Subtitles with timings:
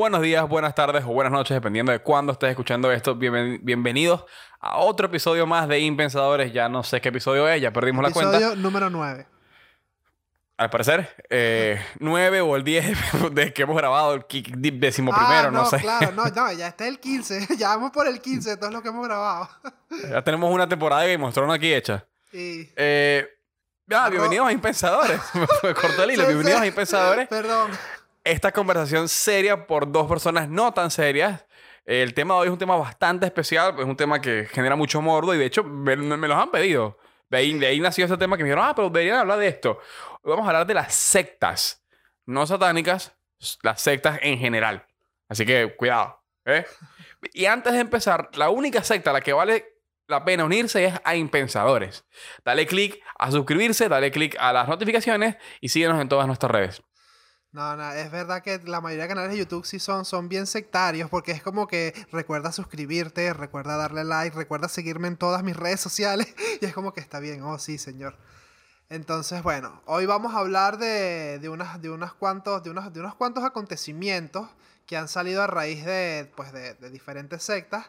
[0.00, 3.16] Buenos días, buenas tardes o buenas noches, dependiendo de cuándo estés escuchando esto.
[3.16, 4.24] Bienven- bienvenidos
[4.58, 6.54] a otro episodio más de Impensadores.
[6.54, 8.38] Ya no sé qué episodio es, ya perdimos la cuenta.
[8.38, 9.26] Episodio número 9.
[10.56, 12.96] Al parecer, eh, 9 o el 10
[13.32, 14.24] de que hemos grabado, el
[14.80, 15.76] décimo primero, ah, no, sé.
[15.80, 17.48] claro, no, no, ya está el 15.
[17.58, 19.50] ya vamos por el 15 de todo lo que hemos grabado.
[20.08, 22.06] Ya tenemos una temporada de Game of Thrones aquí hecha.
[22.32, 22.70] y...
[22.74, 23.28] Eh,
[23.92, 25.20] ah, bienvenidos a Impensadores.
[25.62, 26.22] Me cortó el hilo.
[26.22, 26.64] Sí, bienvenidos sí.
[26.64, 27.28] a Impensadores.
[27.28, 27.70] Perdón.
[28.24, 31.46] Esta conversación seria por dos personas no tan serias.
[31.84, 35.00] El tema de hoy es un tema bastante especial, es un tema que genera mucho
[35.00, 36.98] mordo y de hecho me, me los han pedido.
[37.30, 39.78] De ahí, nació ese tema que me dijeron, ah, pero deberían hablar de esto.
[40.22, 41.84] Hoy vamos a hablar de las sectas,
[42.26, 43.14] no satánicas,
[43.62, 44.84] las sectas en general.
[45.28, 46.20] Así que cuidado.
[46.44, 46.66] ¿eh?
[47.32, 50.94] Y antes de empezar, la única secta a la que vale la pena unirse es
[51.04, 52.04] a Impensadores.
[52.44, 56.82] Dale click a suscribirse, dale click a las notificaciones y síguenos en todas nuestras redes.
[57.52, 60.46] No, no, es verdad que la mayoría de canales de YouTube sí son, son bien
[60.46, 65.56] sectarios porque es como que recuerda suscribirte, recuerda darle like, recuerda seguirme en todas mis
[65.56, 68.16] redes sociales y es como que está bien, oh sí, señor.
[68.88, 73.00] Entonces, bueno, hoy vamos a hablar de, de, unas, de, unos cuantos, de, unos, de
[73.00, 74.48] unos cuantos acontecimientos
[74.86, 77.86] que han salido a raíz de, pues, de, de diferentes sectas.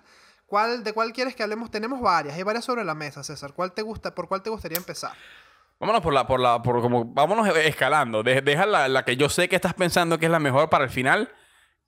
[0.48, 1.72] ¿Cuál, ¿De cuál quieres que hablemos?
[1.72, 3.54] Tenemos varias, hay varias sobre la mesa, César.
[3.54, 5.14] ¿Cuál te gusta, ¿Por cuál te gustaría empezar?
[5.82, 8.24] Vámonos por la, por la, por como, vámonos escalando.
[8.24, 10.84] De- deja la, la que yo sé que estás pensando que es la mejor para
[10.86, 11.34] el final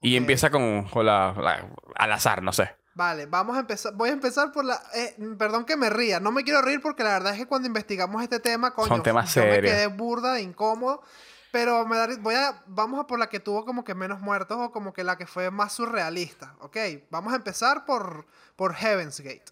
[0.01, 0.21] y Ok.
[0.21, 2.75] empieza con, con la, la- al azar, no sé.
[2.95, 3.93] Vale, vamos a empezar.
[3.95, 4.79] Voy a empezar por la.
[4.93, 6.19] eh, perdón que me ría.
[6.19, 9.01] No me quiero reír porque la verdad es que cuando investigamos este tema, coño, Son
[9.03, 9.73] temas yo me serios.
[9.73, 11.01] quedé burda, incómodo.
[11.51, 14.57] Pero me da voy a, vamos a por la que tuvo como que menos muertos
[14.59, 16.55] o como que la que fue más surrealista.
[16.61, 16.77] Ok,
[17.11, 19.45] vamos a empezar por, por Heaven's Gate.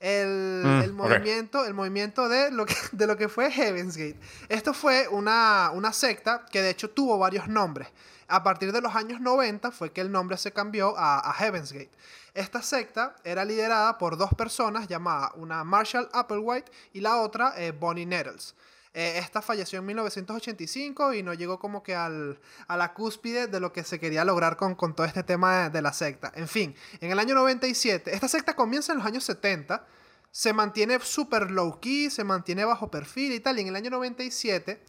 [0.00, 4.18] El, Mm, el movimiento, el movimiento de lo, que, de lo que fue Heaven's Gate.
[4.48, 7.88] Esto fue una, una secta que de hecho tuvo varios nombres.
[8.28, 11.72] A partir de los años 90 fue que el nombre se cambió a, a Heaven's
[11.72, 11.92] Gate.
[12.34, 17.72] Esta secta era liderada por dos personas llamadas una Marshall Applewhite y la otra eh,
[17.72, 18.54] Bonnie Nettles.
[18.98, 23.60] Eh, esta falleció en 1985 y no llegó como que al, a la cúspide de
[23.60, 26.32] lo que se quería lograr con, con todo este tema de, la secta.
[26.34, 29.86] En fin, en el año 97, esta secta comienza en los años 70,
[30.30, 33.90] se mantiene súper low key, se mantiene bajo perfil y tal, y en el año
[33.90, 34.82] 97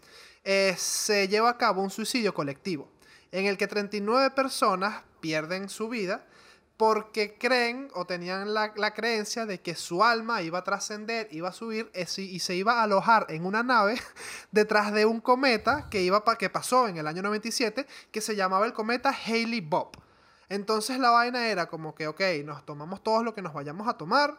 [0.46, 2.90] eh, se lleva a cabo un suicidio colectivo,
[3.34, 6.26] en el que 39 personas pierden su vida
[6.78, 11.52] porque creen o tenían la, creencia de que su alma iba a trascender, iba a
[11.52, 14.00] subir ese- y se iba a alojar en una nave
[14.52, 18.68] detrás de un cometa que, iba que pasó en el año 97 que se llamaba
[18.68, 19.98] el cometa Haley Bob.
[20.50, 23.98] Entonces la vaina era como que, ok, nos tomamos todos lo que nos vayamos a
[23.98, 24.38] tomar,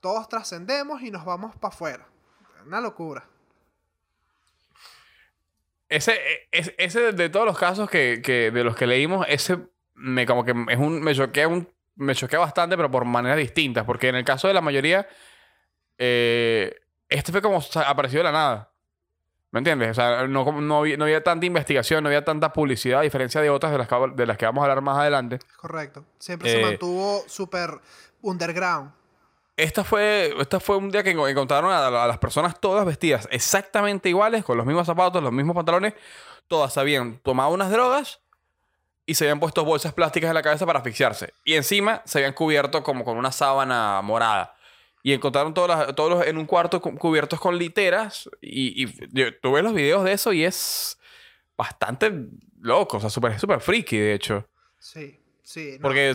[0.00, 2.06] todos trascendemos y nos vamos para afuera.
[2.66, 3.26] Una locura.
[5.88, 6.20] Ese,
[6.52, 9.69] es- ese de todos los casos que, que de los que leímos, ese
[10.00, 13.84] me como que es un, me choquea un, me choquea bastante, pero por maneras distintas.
[13.84, 15.06] Porque en el caso de la mayoría,
[15.98, 16.74] eh,
[17.08, 18.66] este fue como apareció de la nada.
[19.52, 19.90] ¿Me entiendes?
[19.90, 23.40] O sea, no, no, había, no había tanta investigación, no había tanta publicidad, a diferencia
[23.40, 25.40] de otras de las que, de las que vamos a hablar más adelante.
[25.56, 26.04] Correcto.
[26.18, 27.70] Siempre se Eh, mantuvo súper
[28.22, 28.92] underground.
[29.56, 33.28] Esta fue, esta fue un día que enco- encontraron a, a las personas todas vestidas
[33.32, 35.94] exactamente iguales, con los mismos zapatos, los mismos pantalones.
[36.46, 38.20] Todas habían tomado unas drogas
[39.10, 41.32] y se habían puesto bolsas plásticas en la cabeza para asfixiarse.
[41.44, 44.54] Y encima se habían cubierto como con una sábana morada.
[45.02, 48.28] Y encontraron todos, las- todos los- en un cuarto cu- cubiertos con literas.
[48.40, 50.98] Y, y yo- tú ves los videos de eso y es
[51.56, 52.12] bastante
[52.60, 54.46] loco, o sea, súper súper freaky, de hecho.
[54.78, 55.72] Sí, sí.
[55.78, 55.82] no.
[55.82, 56.14] Porque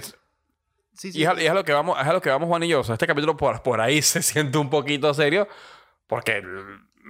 [0.97, 1.41] Sí, sí, y es, a, sí.
[1.41, 2.79] y es a lo que vamos, es a lo que vamos Juan y yo.
[2.79, 5.47] O sea, este capítulo por, por ahí se siente un poquito serio.
[6.07, 6.41] Porque,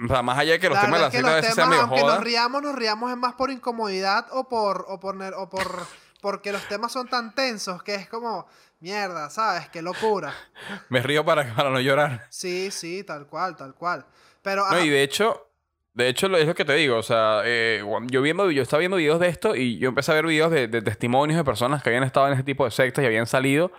[0.03, 1.69] o sea, más allá de que los La temas de la secta a veces sean
[1.69, 5.50] medio aunque nos riamos, nos riamos es más por incomodidad o por, o por, o
[5.50, 5.88] por
[6.22, 8.47] porque los temas son tan tensos que es como
[8.79, 9.69] mierda, ¿sabes?
[9.69, 10.34] Qué locura.
[10.89, 12.25] Me río para, para no llorar.
[12.29, 14.05] Sí, sí, tal cual, tal cual.
[14.41, 15.47] Pero No, y de hecho,
[15.93, 16.97] de hecho es lo que te digo.
[16.97, 20.16] O sea, eh, yo, viendo, yo estaba viendo videos de esto y yo empecé a
[20.16, 23.03] ver videos de, de testimonios de personas que habían estado en ese tipo de sectas
[23.03, 23.72] y habían salido.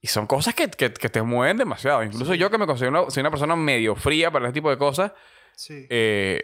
[0.00, 2.02] Y son cosas que, que, que te mueven demasiado.
[2.02, 2.38] Incluso Sí.
[2.38, 5.12] yo que me considero una, soy una persona medio fría para ese tipo de cosas.
[5.56, 5.86] Sí.
[5.90, 6.42] eh,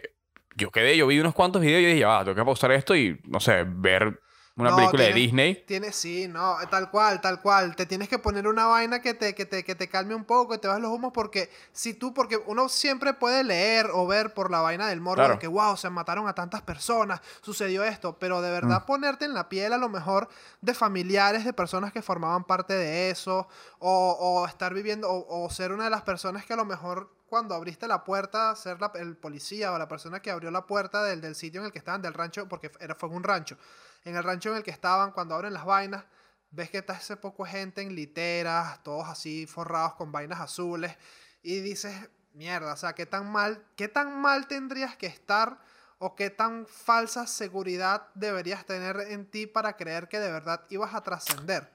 [0.55, 3.19] yo quedé, yo vi unos cuantos videos y dije, ah, tengo que pausar esto y,
[3.25, 4.19] no sé, ver
[4.57, 5.63] una No, película de Disney.
[5.65, 7.75] Tienes, sí, no, tal cual, tal cual.
[7.75, 10.51] Te tienes que poner una vaina que te, que te, que te calme un poco,
[10.53, 14.33] que te vas los humos, porque si tú, porque uno siempre puede leer o ver
[14.33, 15.39] por la vaina del morbo Claro.
[15.39, 19.47] que, wow, se mataron a tantas personas, sucedió esto, pero de verdad ponerte en la
[19.47, 20.27] piel a lo mejor
[20.59, 23.47] de familiares, de personas que formaban parte de eso,
[23.79, 27.09] o, o estar viviendo, o, o ser una de las personas que a lo mejor
[27.31, 31.21] cuando abriste la puerta, ser el policía o la persona que abrió la puerta del,
[31.21, 33.57] del sitio en el que estaban, del rancho, porque era, fue un rancho.
[34.03, 36.03] En el rancho en el que estaban, cuando abren las vainas,
[36.49, 40.93] ves que está ese poco gente en literas, todos así forrados con vainas azules,
[41.41, 45.57] y dices, mierda, o sea, ¿qué tan mal, qué tan mal tendrías que estar
[45.99, 50.93] o qué tan falsa seguridad deberías tener en ti para creer que de verdad ibas
[50.93, 51.71] a trascender?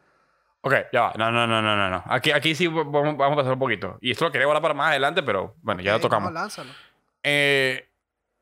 [0.66, 1.12] Ok, ya va.
[1.16, 1.88] No, no, no, no, no.
[1.90, 2.02] no.
[2.06, 3.98] Aquí, aquí sí vamos, vamos a pasar un poquito.
[4.00, 6.32] Y esto lo quería guardar para más adelante, pero bueno, ya lo tocamos.
[6.32, 6.70] no, lánzalo.
[7.22, 7.88] Eh,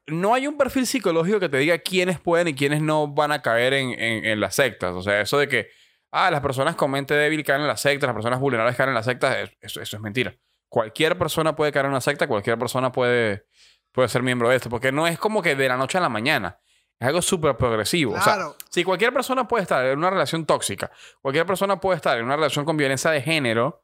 [0.07, 3.43] no hay un perfil psicológico que te diga quiénes pueden y quiénes no van a
[3.43, 4.93] caer en, en- en las sectas.
[4.95, 5.69] O sea, eso de que,
[6.13, 8.95] ah, las personas con mente débil caen en las sectas, las personas vulnerables caen en
[8.95, 10.35] las sectas, es- eso, eso es mentira.
[10.71, 13.45] Cualquier persona puede caer en una secta, cualquier persona puede,
[13.93, 16.09] puede ser miembro de esto, porque no es como que de la noche a la
[16.09, 16.59] mañana.
[16.99, 18.13] Es algo súper progresivo.
[18.15, 18.57] O sea, Claro.
[18.71, 22.37] si cualquier persona puede estar en una relación tóxica, cualquier persona puede estar en una
[22.37, 23.83] relación con violencia de género,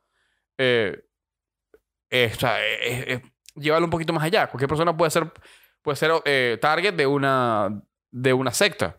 [0.57, 1.05] eh,
[2.09, 3.23] eh, o sea, eh, eh,
[3.57, 4.47] llévalo un poquito más allá.
[4.49, 5.33] Cualquier persona puede ser,
[5.83, 8.97] puede ser target de una, de una secta.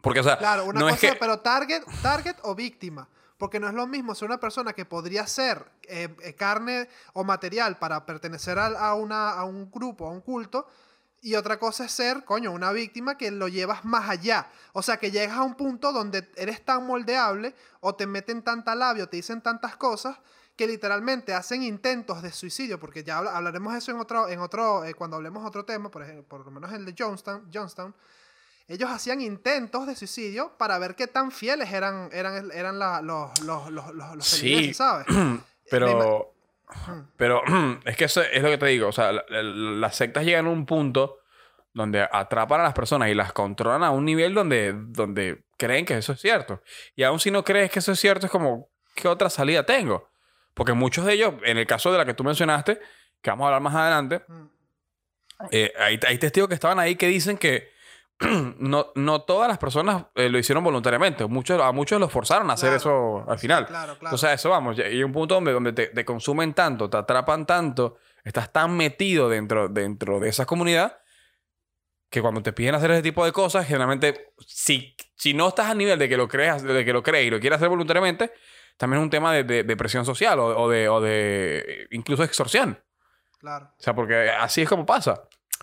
[0.00, 1.18] Porque, o sea, Claro, una no es cosa, que...
[1.18, 3.08] pero target, target o víctima.
[3.38, 5.64] Porque no es lo mismo ser una persona que podría ser
[6.36, 10.66] carne o material para pertenecer al- a, una, a un grupo, a un culto,
[11.22, 14.48] y otra cosa es ser, coño, una víctima que lo llevas más allá.
[14.72, 18.74] O sea, que llegas a un punto donde eres tan moldeable o te meten tanta
[18.74, 20.18] labio, te dicen tantas cosas
[20.56, 24.40] que literalmente hacen intentos de suicidio, porque ya habla- hablaremos de eso en otro, en
[24.40, 27.48] otro eh, cuando hablemos de otro tema, por ejemplo, por lo menos el de Johnstown,
[27.52, 27.94] Johnstown
[28.68, 33.38] ellos hacían intentos de suicidio para ver qué tan fieles eran, eran, eran la- los,
[33.42, 34.74] los, los, los, los Sí.
[34.74, 35.06] ¿sabes?
[35.70, 36.31] Pero.
[37.16, 37.42] Pero
[37.84, 38.88] es que eso es lo que te digo.
[38.88, 41.18] O sea, la- la- las sectas llegan a un punto
[41.74, 45.96] donde atrapan a las personas y las controlan a un nivel donde, donde creen que
[45.96, 46.62] eso es cierto.
[46.94, 50.10] Y aún si no crees que eso es cierto, es como, ¿qué otra salida tengo?
[50.54, 52.78] Porque muchos de ellos, en el caso de la que tú mencionaste,
[53.22, 54.48] que vamos a hablar más adelante, Mm.
[55.50, 57.71] eh, hay, hay testigos que estaban ahí que dicen que
[58.58, 61.26] no, no todas las personas eh, lo hicieron voluntariamente.
[61.26, 62.76] Muchos, a muchos los forzaron a hacer Claro.
[63.22, 63.66] eso al final.
[63.66, 64.06] Claro, claro.
[64.08, 64.78] Entonces, a eso vamos.
[64.78, 68.76] Y hay un punto donde, donde te, te consumen tanto, te atrapan tanto, estás tan
[68.76, 70.98] metido dentro, dentro de esa comunidad
[72.10, 75.74] que cuando te piden hacer ese tipo de cosas, generalmente, si, si no estás a
[75.74, 78.32] nivel de que lo creas, de que lo crees y lo quieres hacer voluntariamente,
[78.76, 82.22] también es un tema de, de- de presión social o, o de, o de incluso
[82.22, 82.78] extorsión.
[83.38, 83.70] claro.
[83.78, 85.22] O sea, porque así es como pasa.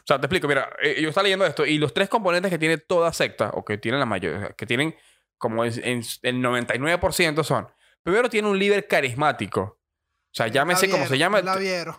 [0.10, 2.58] O sea, te explico, mira, eh, yo estaba leyendo esto y los tres componentes que
[2.58, 4.96] tiene toda secta, o que tienen la mayoría, que tienen
[5.38, 7.68] como en, en el 99% son,
[8.02, 9.62] primero tiene un líder carismático.
[9.62, 11.42] O sea, llámese como se llama.
[11.42, 11.96] La vieron.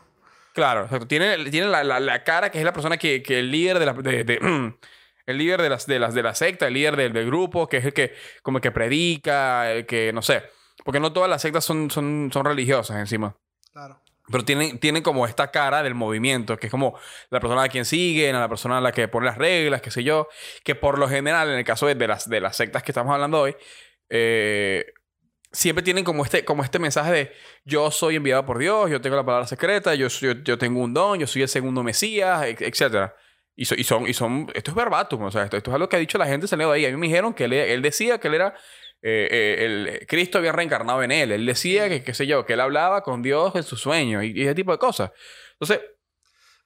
[0.54, 1.06] Claro, exacto.
[1.06, 3.86] Tiene, tiene la, la- la cara que es la persona que, que el líder de
[3.86, 3.92] la...
[3.92, 4.74] de- de-
[5.26, 7.76] el líder de las, de las de la secta, el líder del, del grupo, que
[7.76, 8.12] es el que
[8.42, 10.42] como que predica, el que, no sé.
[10.84, 13.36] Porque no todas las sectas son, son, son religiosas encima.
[13.72, 14.00] Claro.
[14.30, 16.98] Pero tienen, tienen como esta cara del movimiento, que es como
[17.30, 19.90] la persona a quien siguen, a la persona a la que pone las reglas, qué
[19.90, 20.28] sé yo.
[20.64, 23.12] Que por lo general, en el caso de, de las, de las sectas que estamos
[23.12, 23.56] hablando hoy,
[24.08, 24.84] eh,
[25.52, 27.32] siempre tienen como este, como este mensaje de
[27.64, 30.94] yo soy enviado por Dios, yo tengo la palabra secreta, yo, yo, yo tengo un
[30.94, 33.12] don, yo soy el segundo Mesías, etc.
[33.56, 35.88] Y, so- y son, y son, esto es verbatim, o sea, esto, esto es algo
[35.88, 36.86] que ha dicho la gente saliendo de ahí.
[36.86, 38.54] A mí me dijeron que él, él decía que él era,
[39.02, 39.64] eh, eh,
[40.00, 41.32] el, Cristo había reencarnado en él.
[41.32, 44.32] Él decía que, qué sé yo, que él hablaba con Dios en sus sueños y,
[44.32, 45.10] y ese tipo de cosas.
[45.52, 45.80] Entonces,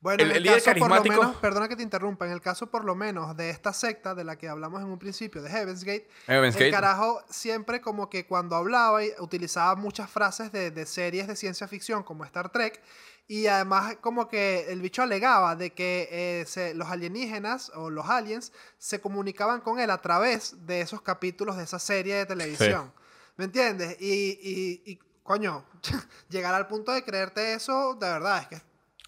[0.01, 2.27] Bueno, El- en el el, líder caso, por lo carismático- menos, perdona que te interrumpa,
[2.27, 4.99] en el caso por lo menos de esta secta de la que hablamos en un
[4.99, 9.77] principio, de Heaven's Gate, Heaven's el Gate- carajo siempre como que cuando hablaba y utilizaba
[9.77, 12.83] muchas frases de, de series de ciencia ficción como Star Trek
[13.27, 18.09] y además como que el bicho alegaba de que eh, se- los alienígenas o los
[18.09, 22.93] aliens se comunicaban con él a través de esos capítulos de esa serie de televisión.
[23.37, 23.97] ¿Me entiendes?
[24.01, 25.65] Y, y, y, coño,
[26.29, 28.63] llegar al punto de creerte eso, de verdad, es que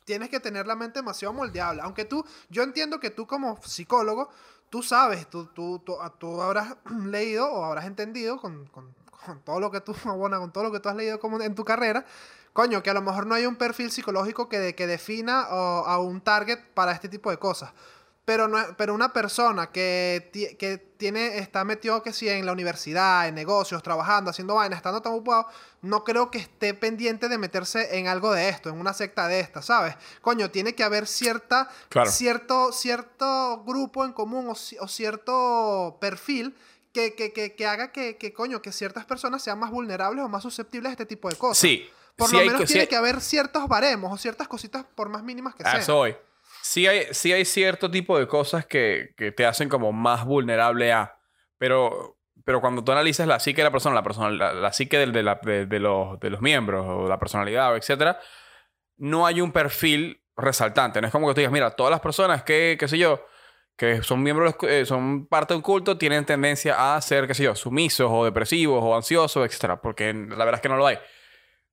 [0.05, 1.83] tienes que tener la mente demasiado moldeable.
[1.83, 4.31] Aunque tú, yo entiendo que tú como psicólogo,
[4.71, 8.95] tú sabes, tú, tú, tú, tú habrás leído o habrás entendido con, con-
[9.27, 11.55] con todo lo que tú, bueno, con todo lo que tú has leído como en
[11.55, 12.05] tu carrera,
[12.57, 15.85] coño, que a lo mejor no hay un perfil psicológico que, de- que defina o-
[15.87, 17.71] a un target para este tipo de cosas.
[18.25, 22.51] Pero, no, pero una persona que, ti- que tiene, está metido que sí en la
[22.51, 25.47] universidad, en negocios, trabajando, haciendo vainas, estando tan ocupado,
[25.83, 29.39] no creo que esté pendiente de meterse en algo de esto, en una secta de
[29.39, 29.95] esta, ¿sabes?
[30.23, 32.11] Coño, tiene que haber cierta, Claro.
[32.11, 36.57] cierto, cierto grupo en común o, ci- o cierto perfil
[36.93, 40.29] que, que, que, que haga que, que, coño, que ciertas personas sean más vulnerables o
[40.29, 41.59] más susceptibles a este tipo de cosas.
[41.59, 41.89] sí.
[42.17, 45.55] Por sí lo menos tiene que haber ciertos baremos o ciertas cositas por más mínimas
[45.55, 45.77] que sean.
[45.81, 45.93] eso.
[46.63, 50.93] Sí hay, sí hay cierto tipo de cosas que, que te hacen como más vulnerable
[50.93, 51.19] a.
[51.59, 54.99] Pero, pero cuando tú analizas la psique de la persona, la, persona, la, la psique
[54.99, 58.19] de, la- de- de los, de los miembros, o la personalidad, o etcétera,
[58.97, 61.01] no hay un perfil resaltante.
[61.01, 63.25] No es como que tú digas, mira, todas las personas que, qué sé yo,
[63.77, 67.43] que son miembros, eh, son parte de un culto, tienen tendencia a ser, qué sé
[67.45, 70.99] yo, sumisos o depresivos o ansiosos, etcétera, porque la verdad es que no lo hay.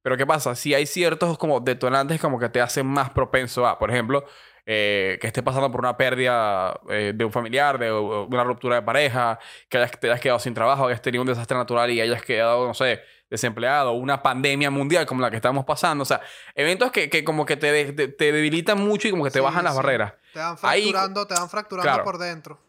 [0.03, 0.53] Pero ¿qué pasa?
[0.53, 4.25] Si hay ciertos como detonantes como que te hacen más propenso a, por ejemplo,
[4.65, 8.81] eh, que estés pasando por una pérdida eh, de un familiar, de una ruptura de
[8.81, 12.01] pareja, que hayas, te hayas quedado sin trabajo, que hayas tenido un desastre natural y
[12.01, 16.03] hayas quedado, no sé, desempleado, una pandemia mundial como la que estamos pasando.
[16.03, 16.21] O sea,
[16.53, 19.75] eventos que, que como que te, te, debilitan mucho y como que te bajan las
[19.75, 20.13] barreras.
[20.33, 22.59] Te van fracturando, te van fracturando por dentro.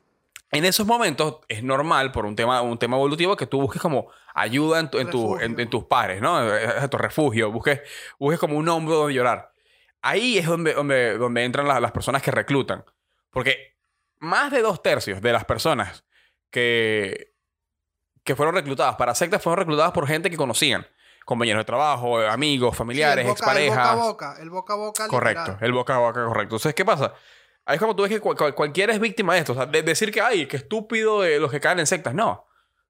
[0.54, 4.08] En esos momentos es normal, por un tema, un tema evolutivo, que tú busques como
[4.34, 6.36] ayuda en, en, tu, en, tus pares, ¿no?
[6.36, 7.50] A tu refugio.
[7.50, 7.80] Busques,
[8.18, 9.52] busques como un hombro donde llorar.
[10.00, 12.84] Ahí es donde, donde, donde entran las, las personas que reclutan.
[13.30, 13.76] Porque
[14.20, 16.04] más de dos tercios de las personas
[16.50, 17.34] que,
[18.22, 20.86] que fueron reclutadas para sectas fueron reclutadas por gente que conocían.
[21.24, 23.78] Compañeros de trabajo, amigos, familiares, exparejas.
[23.78, 25.08] El boca a boca, el boca a boca.
[25.08, 26.56] Correcto, el boca a boca, correcto.
[26.56, 27.14] Entonces, ¿qué pasa?
[27.66, 29.52] Ahí es como tú ves que cualquiera es víctima de esto.
[29.52, 32.14] O sea, de decir que, ay, qué estúpido de los que caen en sectas.
[32.14, 32.46] No.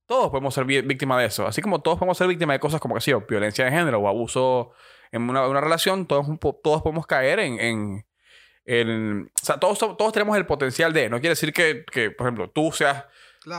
[0.07, 1.47] Todos podemos ser víctimas de eso.
[1.47, 4.09] Así como todos podemos ser víctimas de cosas como que sí, violencia de género o
[4.09, 4.73] abuso
[5.13, 6.27] en una, una relación, todos,
[6.63, 8.05] todos podemos caer en,
[8.67, 11.09] en, O sea, todos, todos tenemos el potencial de.
[11.09, 13.05] No quiere decir que, que por ejemplo, tú seas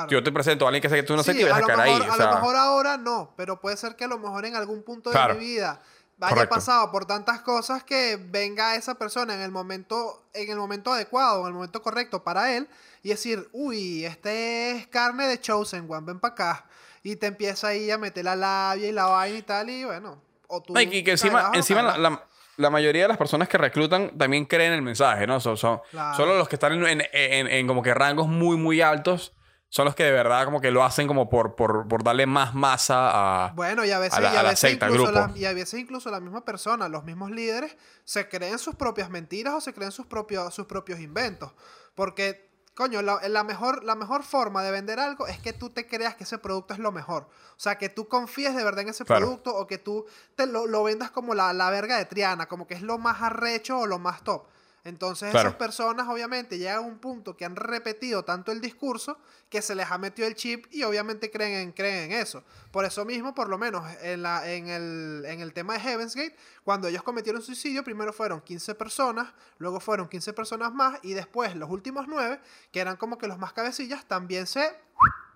[0.09, 1.79] yo te presento a alguien que sé que tú no sé qué vas a, caer
[1.79, 1.93] ahí.
[1.93, 5.11] A lo mejor ahora no, pero puede ser que a lo mejor en algún punto
[5.11, 5.81] de mi vida
[6.21, 10.93] haya pasado por tantas cosas que venga esa persona en el momento, en el momento
[10.93, 12.67] adecuado, en el momento correcto para él
[13.03, 16.65] y decir, uy, este es carne de Chosen One, ven para acá.
[17.03, 20.21] Y te empieza ahí a meter la labia y la vaina y tal, y bueno,
[20.47, 20.73] o tú.
[20.77, 22.23] y que encima, encima la,
[22.57, 25.39] la, mayoría de las personas que reclutan también creen el mensaje, ¿no?
[25.39, 25.81] Son, son
[26.17, 29.33] Solo los que están en, en, en, como que rangos muy, muy altos
[29.75, 32.55] son los que de verdad como que lo hacen como por, por, por darle más
[32.55, 33.09] masa
[33.47, 36.09] a Bueno, y a veces, la, y a veces incluso la, y a veces incluso
[36.09, 40.05] la misma persona, los mismos líderes, se creen sus propias mentiras o se creen sus
[40.05, 41.51] propios, sus propios inventos.
[41.93, 45.85] Porque, coño, la, la, mejor, la mejor forma de vender algo es que tú te
[45.85, 47.23] creas que ese producto es lo mejor.
[47.23, 50.05] O sea, que tú confíes de verdad en ese producto o que tú
[50.37, 53.21] te lo, lo vendas como la, la verga de Triana, como que es lo más
[53.21, 54.45] arrecho o lo más top.
[54.85, 59.17] Entonces esas personas obviamente llegan a un punto que han repetido tanto el discurso
[59.49, 62.43] que se les ha metido el chip y obviamente creen en, creen en eso.
[62.69, 66.15] Por eso mismo, por lo menos en, la, en, el, en el tema de Heaven's
[66.15, 71.13] Gate, cuando ellos cometieron suicidio, primero fueron 15 personas, luego fueron 15 personas más y
[71.13, 72.39] después los últimos 9,
[72.71, 74.71] que eran como que los más cabecillas, también se,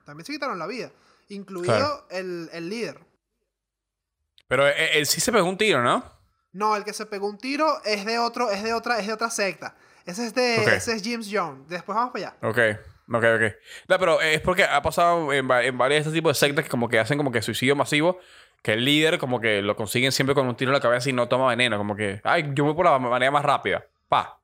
[0.05, 0.91] también se quitaron la vida,
[1.27, 2.99] incluido el, el líder.
[4.47, 6.18] Pero eh, él sí se pegó un tiro, ¿no?
[6.51, 9.13] No, el que se pegó un tiro es de otro, es de otra, es de
[9.13, 9.75] otra secta.
[10.05, 11.67] Ese es de, ese es James Young.
[11.67, 12.37] Después vamos para allá.
[12.41, 12.79] Ok.
[13.11, 13.53] Ok, ok.
[13.87, 16.69] No, pero es porque ha pasado en, en varios de estos tipos de sectas que
[16.69, 18.19] como que hacen como que suicidio masivo,
[18.61, 21.13] que el líder como que lo consiguen siempre con un tiro en la cabeza y
[21.13, 21.77] no toma veneno.
[21.77, 23.85] Como que, ay, yo voy por la manera más rápida.
[24.07, 24.39] Pa.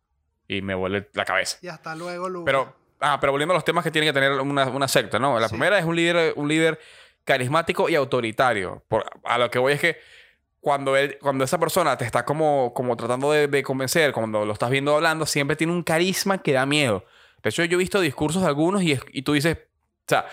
[0.47, 1.57] Y me vuelve la cabeza.
[1.61, 2.45] Y hasta luego, luego.
[2.45, 5.39] Pero, ah, pero volviendo a los temas que tiene que tener una, una secta, ¿no?
[5.39, 6.79] La primera es un líder, un líder
[7.23, 8.83] carismático y autoritario.
[8.87, 9.97] Por, a lo que voy es que
[10.65, 14.71] cuando, él, cuando esa persona te está como, como tratando de, convencer, cuando lo estás
[14.71, 17.05] viendo hablando, siempre tiene un carisma que da miedo.
[17.43, 20.25] De hecho, yo he visto discursos de algunos y, y tú dices, o sea,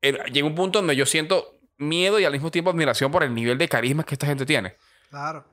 [0.00, 3.58] llega un punto donde yo siento miedo y al mismo tiempo admiración por el nivel
[3.58, 4.76] de carisma que esta gente tiene.
[5.10, 5.44] Claro.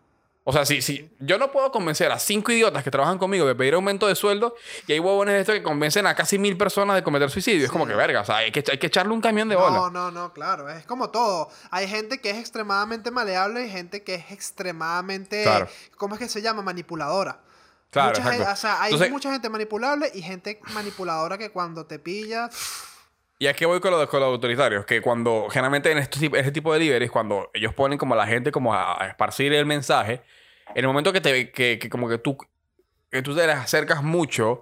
[0.44, 3.54] O sea, si, si yo no puedo convencer a cinco idiotas que trabajan conmigo de
[3.54, 4.56] pedir aumento de sueldo
[4.88, 7.64] y hay huevones de esto que convencen a casi mil personas de cometer suicidio.
[7.64, 9.78] Es como que verga, o sea, hay que, hay que echarle un camión de bola.
[9.78, 10.68] No, no, no, claro.
[10.68, 11.50] Es como todo.
[11.70, 15.46] Hay gente que es extremadamente maleable y gente que es extremadamente.
[15.96, 16.64] ¿Cómo es que se llama?
[16.64, 17.42] Manipuladora.
[17.92, 18.20] Claro,
[18.52, 22.50] o sea, hay mucha gente manipulable y gente manipuladora que cuando te pilla.
[23.42, 26.72] Y aquí voy con, lo, con los autoritarios, que cuando generalmente en estos, este tipo
[26.74, 30.22] de líderes, cuando ellos ponen como a la gente como a, esparcir el mensaje,
[30.76, 32.38] en el momento que te que, como que tú,
[33.10, 34.62] que tú te les acercas mucho,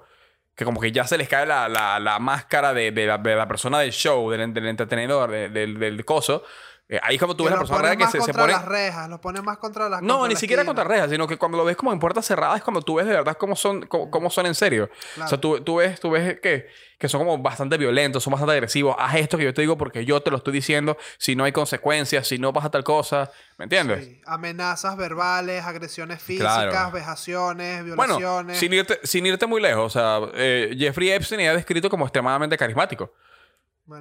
[0.55, 3.35] que como que ya se les cae la, la, la máscara de, de, la, de,
[3.35, 6.45] la, persona del show, del, del entretenedor, del, del coso,
[6.91, 8.51] eh, ahí como tú ves la persona que se, se pone...
[8.51, 11.55] las rejas, lo pone más contra las No, ni siquiera contra rejas, sino que cuando
[11.55, 14.31] lo ves como en puertas cerradas es cuando tú ves de verdad cómo son, cómo,
[14.31, 14.89] son en serio.
[15.23, 16.67] O sea, tú, tú, ves, tú ves que,
[16.97, 18.95] que son como bastante violentos, son bastante agresivos.
[18.97, 20.97] Haz esto que yo te digo porque yo te lo estoy diciendo.
[21.19, 23.29] Si no hay consecuencias, si no pasa tal cosa.
[23.59, 24.05] ¿Me entiendes?
[24.05, 24.21] Sí.
[24.25, 28.17] Amenazas verbales, agresiones físicas, vejaciones, violaciones.
[28.17, 29.95] Bueno, sin irte, sin irte muy lejos.
[29.95, 33.13] O sea, eh, Jeffrey Epstein era descrito como extremadamente carismático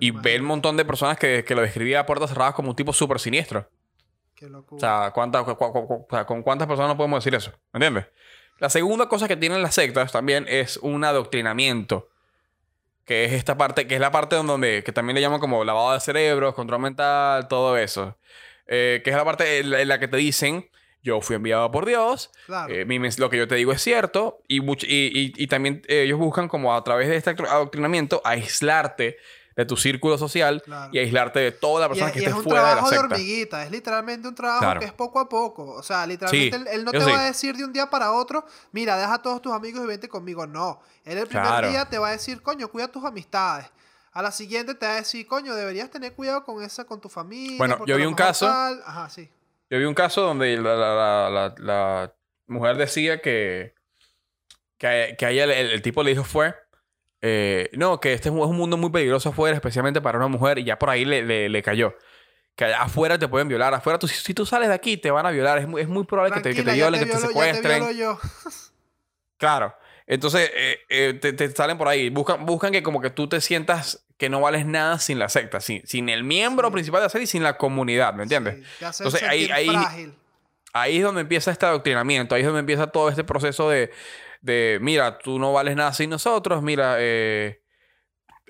[0.00, 2.76] y ve el montón de personas que, que lo describía a puertas cerradas como un
[2.76, 3.68] tipo súper siniestro.
[4.35, 4.76] Qué locura.
[4.76, 7.50] O sea, ¿con cuántas personas no podemos decir eso?
[7.73, 8.07] ¿Me entiendes?
[8.59, 12.09] La segunda cosa que tienen las sectas también es un adoctrinamiento.
[13.04, 15.92] Que es esta parte, que es la parte donde, que también le llaman como lavado
[15.95, 18.18] de cerebros, control mental, todo eso.
[18.66, 20.68] Eh, que es la parte en la, que te dicen,
[21.02, 22.73] yo fui enviado por Dios, Claro.
[22.75, 26.02] eh, mi lo que yo te digo es cierto, y, y, y- y también eh,
[26.02, 29.16] ellos buscan como a través de este adoctrinamiento aislarte
[29.58, 30.88] de tu círculo social Claro.
[30.94, 32.72] y aislarte de toda la persona es, que y esté es un fuera de la
[32.74, 34.78] trabajo de, hormiguita, es literalmente un trabajo Claro.
[34.78, 35.64] que es poco a poco.
[35.72, 37.10] O sea, literalmente Sí, él, él no te sí.
[37.10, 39.86] va a decir de un día para otro, mira, deja a todos tus amigos y
[39.88, 40.46] vente conmigo.
[40.46, 41.68] No, él el primer Claro.
[41.70, 43.66] día te va a decir, coño, cuida tus amistades.
[44.12, 47.08] A la siguiente te va a decir, coño, deberías tener cuidado con esa, con tu
[47.08, 47.58] familia.
[47.58, 48.80] Bueno, yo vi un caso- tal".
[48.86, 49.28] Ajá, sí.
[49.70, 52.14] Yo vi un caso donde la, la- la-
[52.46, 53.74] mujer decía que,
[54.78, 56.54] que, que a ella el- el tipo le dijo fue,
[57.20, 60.64] eh, no, que este es un, mundo muy peligroso afuera, especialmente para una mujer, y
[60.64, 61.94] ya por ahí le, le- le cayó.
[62.56, 65.26] Que afuera te pueden violar, afuera tú, si, si tú sales de aquí te van
[65.26, 67.20] a violar, es muy, es muy probable que te, que te violen, que te violo-
[67.22, 67.96] ya te secuestren.
[67.96, 68.18] yo.
[69.37, 69.75] Claro.
[70.06, 72.08] Entonces, eh, eh, te, te salen por ahí.
[72.10, 75.60] Buscan, buscan que como que tú te sientas que no vales nada sin la secta,
[75.60, 76.72] sin, sin el miembro Sí.
[76.72, 78.56] principal de la secta y sin la comunidad, ¿me entiendes?
[78.56, 80.12] Sí, te Entonces, ahí- ahí-.
[80.75, 83.90] Ahí es donde empieza este adoctrinamiento, ahí es donde empieza todo este proceso de,
[84.40, 87.62] de mira, tú no vales nada sin nosotros, mira, eh,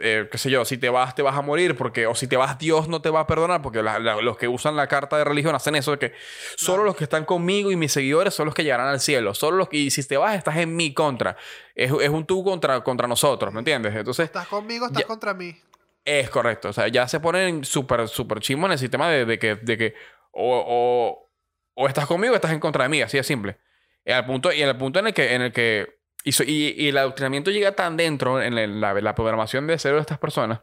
[0.00, 2.37] eh, qué sé yo, si te vas, te vas a morir, porque, o si te
[2.37, 5.16] vas, Dios no te va a perdonar, porque la- la- los que usan la carta
[5.18, 6.12] de religión hacen eso de que
[6.57, 9.57] solo los que están conmigo y mis seguidores son los que llegarán al cielo, solo
[9.57, 11.37] los que, y si te vas, estás en mi contra,
[11.75, 13.92] es, es un tú contra, contra nosotros, ¿me entiendes?
[13.97, 15.57] Entonces, Estás conmigo, estás ya- contra mí.
[16.04, 16.68] es correcto.
[16.68, 19.76] O sea, ya se ponen súper, súper chimbo en el sistema de, de que, de
[19.76, 19.95] que
[20.30, 21.28] o, o,
[21.75, 23.02] o estás conmigo o estás en contra de mí.
[23.02, 23.59] Así de simple.
[24.08, 25.98] Y al punto, y el punto en el que, en el que
[26.32, 29.98] so- y, y el adoctrinamiento llega tan dentro en el- la, la programación de cerebro
[30.00, 30.60] de estas personas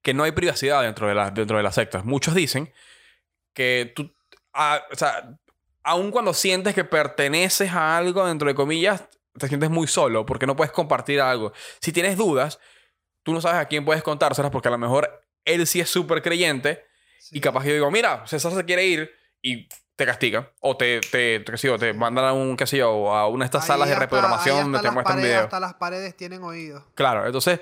[0.00, 2.04] que no hay privacidad dentro de, la, dentro de las sectas.
[2.04, 2.72] Muchos dicen
[3.52, 4.14] que tú,
[4.52, 5.36] ah, o sea,
[5.82, 10.46] aun cuando sientes que perteneces a algo, dentro de comillas, te sientes muy solo porque
[10.46, 11.52] no puedes compartir algo.
[11.80, 12.60] Si tienes dudas,
[13.24, 16.22] tú no sabes a quién puedes contárselas porque a lo mejor él sí es súper
[16.22, 16.84] creyente
[17.18, 17.38] Sí.
[17.38, 19.66] y capaz yo digo, mira, César se quiere ir y
[19.96, 23.44] te castigan o te, te, te, te mandan a un, qué sé yo, a una
[23.44, 25.44] de estas Ahí salas de hasta- reprogramación donde te muestran paredes- videos.
[25.44, 26.82] Hasta las paredes tienen oídos.
[26.94, 27.60] Claro, entonces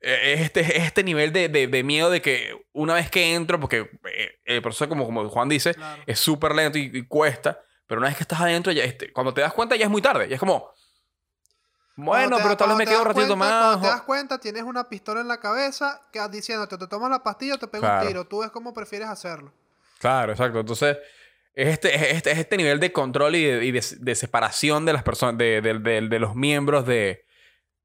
[0.00, 3.34] eh, es este, es este nivel de, de, de miedo de que una vez que
[3.34, 6.02] entro, porque eh, el proceso, como, como Juan dice, Claro.
[6.06, 9.32] es súper lento y, y cuesta, pero una vez que estás adentro, ya este, cuando
[9.32, 10.72] te das cuenta ya es muy tarde, ya es como,
[11.94, 13.50] bueno, pero tal vez me quedo un ratito cuenta- más.
[13.64, 17.22] Cuando te das cuenta, tienes una pistola en la cabeza que diciéndote, te tomas la
[17.22, 18.02] pastilla o te pego Claro.
[18.02, 18.24] un tiro.
[18.26, 19.52] Tú ves cómo prefieres hacerlo.
[19.98, 20.58] Claro, exacto.
[20.60, 20.96] Entonces,
[21.54, 24.84] es este, es este, es este nivel de control y de, y de- de separación
[24.86, 27.26] de las personas, de, de- de- de los miembros de,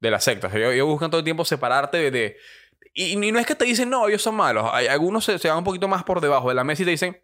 [0.00, 0.46] de la secta.
[0.46, 2.10] O sea, ellos, ellos buscan todo el tiempo separarte de...
[2.10, 2.36] de-
[2.94, 4.68] y, y no es que te dicen, no, ellos son malos.
[4.72, 6.90] Hay, algunos se, se van un poquito más por debajo de la mesa y te
[6.92, 7.22] dicen,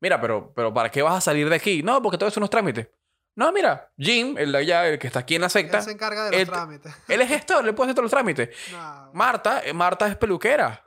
[0.00, 1.82] mira, pero, pero ¿para qué vas a salir de aquí?
[1.82, 2.90] No, porque todo eso no es trámite.
[3.36, 5.90] No, mira, Jim, el de allá, el que está aquí en la secta, Él se
[5.92, 6.92] encarga de los él- trámites.
[7.08, 8.48] él es gestor, le puede hacer todos los trámites.
[8.72, 10.84] No, Marta, eh, Marta es peluquera.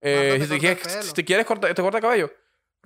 [0.00, 2.32] Eh, si, te quieres, si te quieres cortar, te corta el cabello.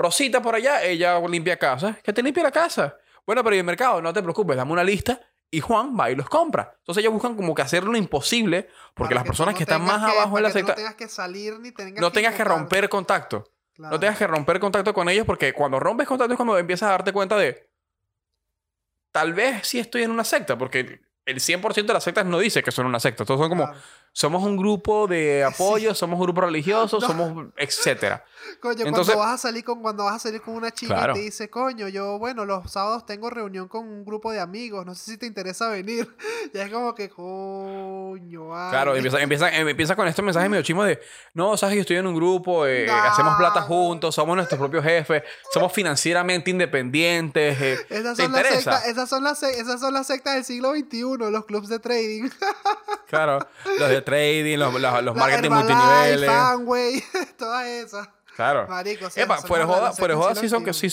[0.02, 1.96] Rosita por allá, ella limpia casa.
[2.02, 2.96] ¿Que te limpia la casa?
[3.24, 4.02] Bueno, pero ¿y el mercado?
[4.02, 6.74] No te preocupes, dame una lista y Juan va y los compra.
[6.78, 9.84] Entonces ellos buscan como que hacer lo imposible porque para las personas no que están
[9.84, 12.88] más abajo en la secta No tengas que salir ni tengas no tengas que romper
[12.88, 13.44] contacto.
[13.74, 13.94] Claro.
[13.94, 16.92] No tengas que romper contacto con ellos porque cuando rompes contacto es cuando empiezas a
[16.92, 17.70] darte cuenta de
[19.12, 22.62] tal vez sí estoy en una secta porque el 100% de las sectas no dice
[22.62, 23.24] que son una secta.
[23.24, 23.80] Todos son como Claro.
[24.12, 27.06] Somos un grupo de apoyo, somos un grupo religioso, No.
[27.06, 28.24] somos etcétera.
[28.60, 31.12] Coño, Entonces- cuando vas a salir con cuando vas a salir con una chica Claro.
[31.12, 34.84] y te dice, coño, yo, bueno, los sábados tengo reunión con un grupo de amigos,
[34.84, 36.08] no sé si te interesa venir.
[36.54, 38.70] Y es como que, coño, vale.
[38.70, 41.00] Claro, empieza, empieza, em- empieza con estos mensajes medio chimos de,
[41.34, 42.94] no, sabes que yo estoy en un grupo, eh, No.
[42.94, 45.22] hacemos plata juntos, somos nuestros propios jefes,
[45.52, 47.60] somos financieramente independientes.
[47.60, 48.72] eh, Esas ¿Te son, las interesa?
[48.72, 52.28] sectas, esas, son las, esas son las sectas del siglo XXI, los clubs de trading.
[53.08, 53.38] Claro,
[53.78, 56.28] los de trading, los, los, los marketing multiniveles.
[56.28, 57.02] Amway,
[57.38, 58.08] todas esas.
[58.36, 58.66] Claro.
[58.68, 60.86] Marico, sí, Epa, fuera joda, fuera joda sí son que sí.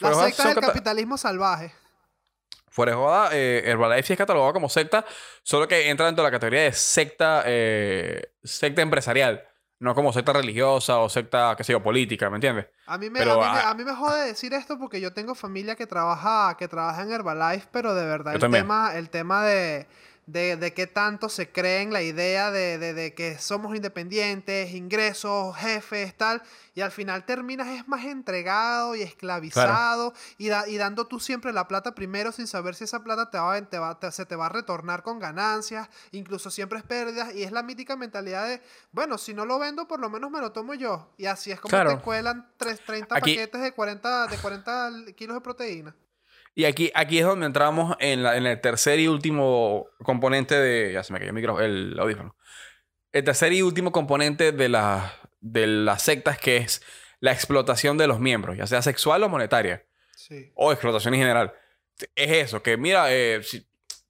[0.00, 1.72] Las sectas son del capitalismo salvaje.
[2.68, 5.04] Fuera de joda, eh, Herbalife sí es catalogado como secta,
[5.44, 9.44] solo que entra dentro de la categoría de secta, eh, secta empresarial,
[9.78, 12.66] no como secta religiosa o secta, qué sé yo, política, ¿me entiendes?
[12.86, 15.36] A mí, me, Pero, a, mí a mí me jode decir esto porque yo tengo
[15.36, 19.86] familia que trabaja, que trabaja en Herbalife, pero de verdad el tema, el tema de,
[20.26, 24.72] de, de qué tanto se cree en la idea de, de- de que somos independientes,
[24.72, 26.42] ingresos, jefes, tal,
[26.74, 31.52] y al final terminas es más entregado y esclavizado y, da- y dando tú siempre
[31.52, 34.34] la plata primero sin saber si esa plata te va, te va- te- se te
[34.36, 38.62] va a retornar con ganancias, incluso siempre es pérdidas, y es la mítica mentalidad de,
[38.92, 41.12] bueno, si no lo vendo, por lo menos me lo tomo yo.
[41.18, 41.90] Y así es como Claro.
[41.96, 45.94] te cuelan tres- 30 Aquí- paquetes de 40, de 40 kilos de proteína.
[46.54, 50.92] Y aquí, aquí es donde entramos en, la- en el tercer y último componente de...
[50.92, 52.36] Ya se me cayó el micrófono, el audífono.
[53.12, 56.82] El tercer y último componente de, la, de las sectas que es
[57.20, 59.84] la explotación de los miembros, ya sea sexual o monetaria.
[60.16, 60.52] Sí.
[60.54, 61.52] o explotación en general.
[62.16, 63.66] Es eso, que mira, eh, si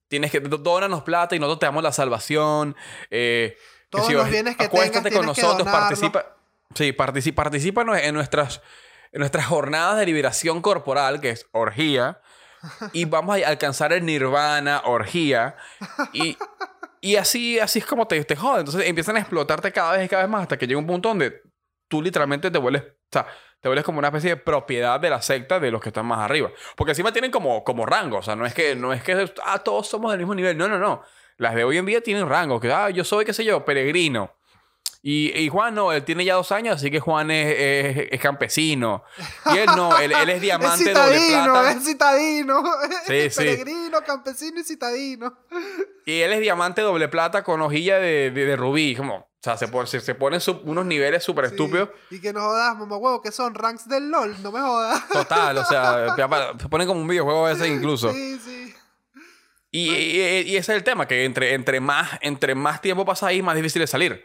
[0.07, 2.76] tienes que dónanos plata y nosotros te damos la salvación.
[3.11, 5.80] eh, que Todos si los bienes que acuéstate tengas, con que nosotros, donarlo.
[5.88, 6.37] participa.
[6.74, 8.61] Sí, participa, participa en nuestras,
[9.12, 12.20] en nuestras jornadas de liberación corporal, que es orgía,
[12.92, 15.57] y vamos a alcanzar el nirvana, orgía,
[16.12, 16.37] y,
[17.00, 18.61] y así, así es como te, te joden.
[18.61, 21.09] Entonces empiezan a explotarte cada vez y cada vez más hasta que llega un punto
[21.09, 21.42] donde
[21.88, 23.27] tú literalmente te vuelves, o sea,
[23.61, 26.18] te vuelves como una especie de propiedad de la secta de los que están más
[26.18, 26.50] arriba.
[26.77, 29.59] Porque encima tienen como, como rango, o sea, no es que, no es que ah,
[29.61, 31.03] todos somos del mismo nivel, no, no, no.
[31.37, 34.37] Las de hoy en día tienen rango, que ah, yo soy, qué sé yo, peregrino.
[35.07, 38.21] Y, y Juan no, él tiene ya dos años, así que Juan es, es- es
[38.21, 39.05] campesino.
[39.53, 41.73] Y él no, él, él es diamante es doble plata.
[41.73, 42.62] es citadino.
[43.07, 43.37] Sí, sí.
[43.37, 45.37] Peregrino, campesino y citadino.
[46.07, 48.97] Y él es diamante doble plata con hojilla de, de, de rubí.
[48.97, 51.51] Como, o sea, se, pone- se, se ponen unos niveles súper Sí.
[51.51, 51.90] estúpidos.
[52.11, 55.07] Y que no jodas, mamá huevo, que son ranks del LOL, no me jodas.
[55.11, 56.17] Total, o sea,
[56.59, 58.11] se ponen como un videojuego a veces incluso.
[58.11, 58.75] Sí, sí.
[59.71, 63.27] Y, y- y ese es el tema, que entre, entre, más, entre más tiempo pasa
[63.27, 64.25] ahí, más difícil es salir.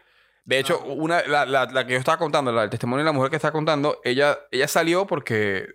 [0.49, 3.13] De hecho, una, la, la- la que yo estaba contando, la, el testimonio de la
[3.13, 5.67] mujer que estaba contando, ella, ella salió porque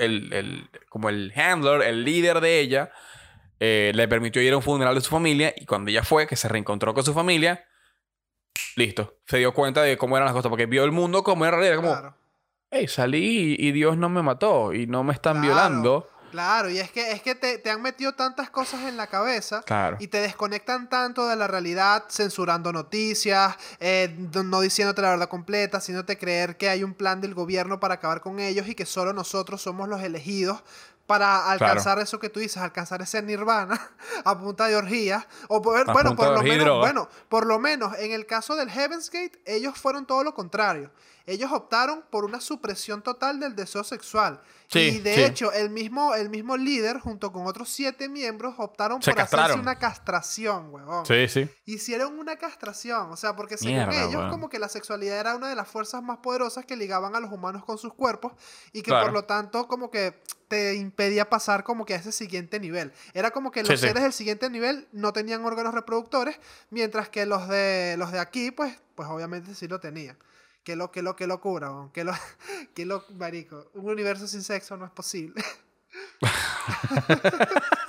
[0.00, 2.90] el, el- como el handler, el líder de ella,
[3.60, 6.36] eh, le permitió ir a un funeral de su familia y cuando ella fue, que
[6.36, 7.64] se reencontró con su familia,
[8.76, 11.58] listo, se dio cuenta de cómo eran las cosas, porque vio el mundo como era
[11.58, 12.16] realidad, como, Claro.
[12.70, 15.46] hey, salí y, y Dios no me mató y no me están Claro.
[15.46, 16.08] violando.
[16.32, 19.62] Claro, y es que, es que te, te han metido tantas cosas en la cabeza
[19.62, 19.96] Claro.
[20.00, 24.12] y te desconectan tanto de la realidad, censurando noticias, eh,
[24.44, 28.20] no diciéndote la verdad completa, haciéndote creer que hay un plan del gobierno para acabar
[28.20, 30.64] con ellos y que solo nosotros somos los elegidos
[31.06, 33.78] para alcanzar eso que tú dices, alcanzar ese nirvana
[34.24, 35.26] a punta de orgías.
[35.48, 39.10] O poder- bueno, por lo menos, bueno, por lo menos en el caso del Heaven's
[39.10, 40.90] Gate, ellos fueron todo lo contrario.
[41.26, 44.40] Ellos optaron por una supresión total del deseo sexual.
[44.68, 45.22] Sí, y de sí.
[45.22, 49.36] hecho, el mismo, el mismo líder, junto con otros siete miembros, optaron Se por hacerse
[49.36, 49.60] castraron.
[49.60, 51.04] una castración, huevón.
[51.06, 51.48] Sí, sí.
[51.66, 53.10] Hicieron una castración.
[53.12, 54.30] O sea, porque según Mierda, ellos, weón.
[54.30, 57.30] como que la sexualidad era una de las fuerzas más poderosas que ligaban a los
[57.30, 58.32] humanos con sus cuerpos.
[58.72, 59.06] Y que Claro.
[59.06, 62.92] por lo tanto, como que te impedía pasar como que a ese siguiente nivel.
[63.14, 63.86] Era como que los Sí, sí.
[63.88, 66.38] seres del siguiente nivel no tenían órganos reproductores,
[66.70, 70.18] mientras que los de los de aquí, pues, pues obviamente sí lo tenían.
[70.64, 71.90] Qué lo, qué lo, qué locura, weón.
[71.90, 72.12] Qué lo,
[72.74, 73.70] qué lo, marico.
[73.74, 75.42] Un universo sin sexo no es posible.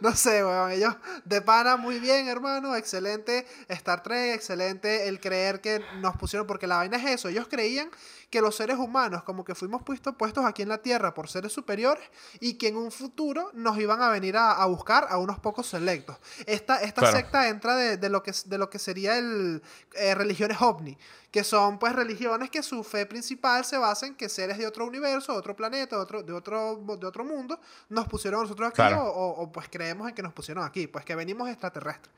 [0.00, 0.70] No sé, weón.
[0.70, 2.76] Ellos de pana muy bien, hermano.
[2.76, 7.28] Excelente Star Trek, excelente el creer que nos pusieron, porque la vaina es eso.
[7.28, 7.90] Ellos creían
[8.30, 11.50] que los seres humanos, como que fuimos puestos, puestos aquí en la Tierra por seres
[11.52, 12.04] superiores
[12.40, 15.66] y que en un futuro nos iban a venir a, a buscar a unos pocos
[15.66, 16.16] selectos.
[16.46, 17.16] Esta, esta Claro.
[17.16, 19.62] secta entra de, de lo que, de lo que sería el
[19.94, 20.98] eh, religiones ovni,
[21.30, 24.86] que son pues religiones que su fe principal se basa en que seres de otro
[24.86, 28.68] universo, de otro planeta, de otro, de otro, de otro mundo, nos pusieron a nosotros
[28.68, 29.04] aquí Claro.
[29.04, 32.14] o, o- o, pues creemos en que nos pusieron aquí, pues que venimos extraterrestres.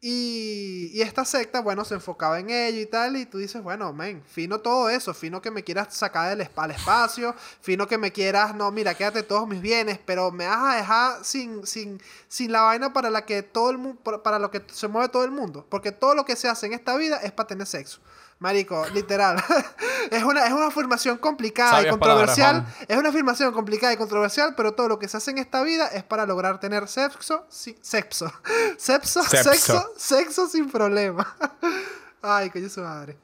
[0.00, 3.92] Y, y esta secta, bueno, se enfocaba en ello y tal, y tú dices, bueno,
[3.94, 8.12] men, fino todo eso, fino que me quieras sacar del al espacio, fino que me
[8.12, 12.52] quieras, no, mira, quédate todos mis bienes, pero me vas a dejar sin, sin, sin
[12.52, 15.30] la vaina para la que todo el mundo, para lo que se mueve todo el
[15.30, 18.00] mundo, porque todo lo que se hace en esta vida es para tener sexo.
[18.38, 19.42] Marico, literal.
[20.10, 22.62] es, una, es una afirmación complicada y controversial.
[22.62, 25.62] palabras, es una afirmación complicada y controversial, pero todo lo que se hace en esta
[25.62, 28.30] vida es para lograr tener sexo, sí, sexo.
[28.76, 29.52] Sexo, Sexo.
[29.52, 31.34] sexo, sexo sin problema.
[32.22, 33.16] Ay, coño su madre.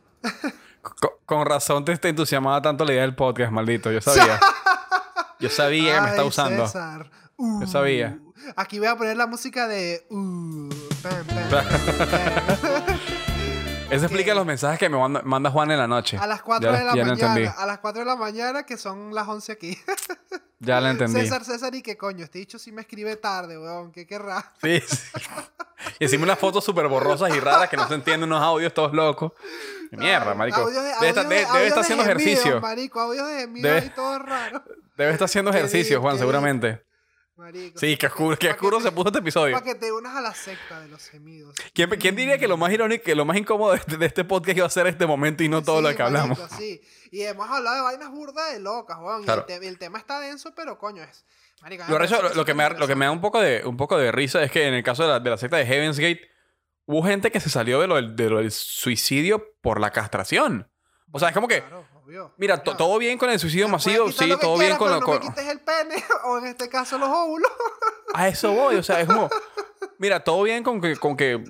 [0.81, 3.93] Con, con razón te, te entusiasmaba tanto la idea del podcast, maldito.
[3.93, 4.41] Yo sabía.
[5.39, 6.67] Yo sabía que me está usando.
[6.67, 7.11] César.
[7.37, 8.19] Uh, Yo sabía.
[8.57, 10.07] Aquí voy a poner la música de.
[10.11, 10.69] Uh.
[13.93, 16.17] Eso explica los mensajes que me manda, manda Juan en la noche.
[16.19, 17.29] A las 4 Ya- de la ya mañana.
[17.33, 17.51] entendí.
[17.57, 19.79] A las 4 de la mañana, que son las 11 aquí.
[20.65, 21.19] Ya lo entendí.
[21.21, 22.23] César, César, y qué coño.
[22.23, 23.91] Este dicho sí me escribe tarde, weón.
[23.91, 24.53] ¿Qué querrá?
[24.63, 24.97] Sí, sí.
[25.99, 28.93] Y encima unas fotos súper borrosas y raras que no se entienden, unos audios todos
[28.93, 29.33] locos.
[29.91, 30.61] Mierda, marico.
[30.61, 32.61] audios de- debe, audios de- debe estar de haciendo gemidos, ejercicio.
[32.61, 34.63] Marico, audios de Debe- y todo raro.
[34.97, 36.85] Debe estar haciendo ejercicio, Juan, seguramente.
[37.43, 37.79] Marico.
[37.79, 39.53] Sí, qué oscuro, que oscuro se puso este episodio.
[39.55, 41.55] Para que te unas a la secta de los gemidos.
[41.75, 44.25] ¿Quién, quién diría que lo más irónico, que lo más incómodo de este, de este
[44.25, 46.39] podcast iba a ser este momento y no todo Sí, lo que hablamos?
[46.39, 46.81] marico, sí.
[47.11, 49.25] Y hemos hablado de vainas burdas de locas, weón.
[49.25, 49.45] Claro.
[49.49, 51.25] Y el, te- el tema está denso, pero coño es.
[51.61, 53.21] Marico, Lo, me recho- parece lo- lo que me, da- lo que me da un
[53.21, 55.37] poco, de, un poco de risa es que en el caso de la, de la
[55.37, 56.23] secta de Heaven's Gate,
[56.87, 60.69] hubo gente que se salió de lo, del- de lo del suicidio por la castración.
[61.13, 62.35] O sea, es como que, Claro, obvio.
[62.37, 64.89] mira, Coño, todo bien con el suicidio te masivo, quitar sí, todo bien quieras, con
[64.89, 65.07] pero lo...
[65.07, 67.51] no me quites el pene, o en este caso los óvulos.
[68.15, 69.29] A eso voy, o sea, es como,
[69.99, 71.43] mira, todo bien con que, con que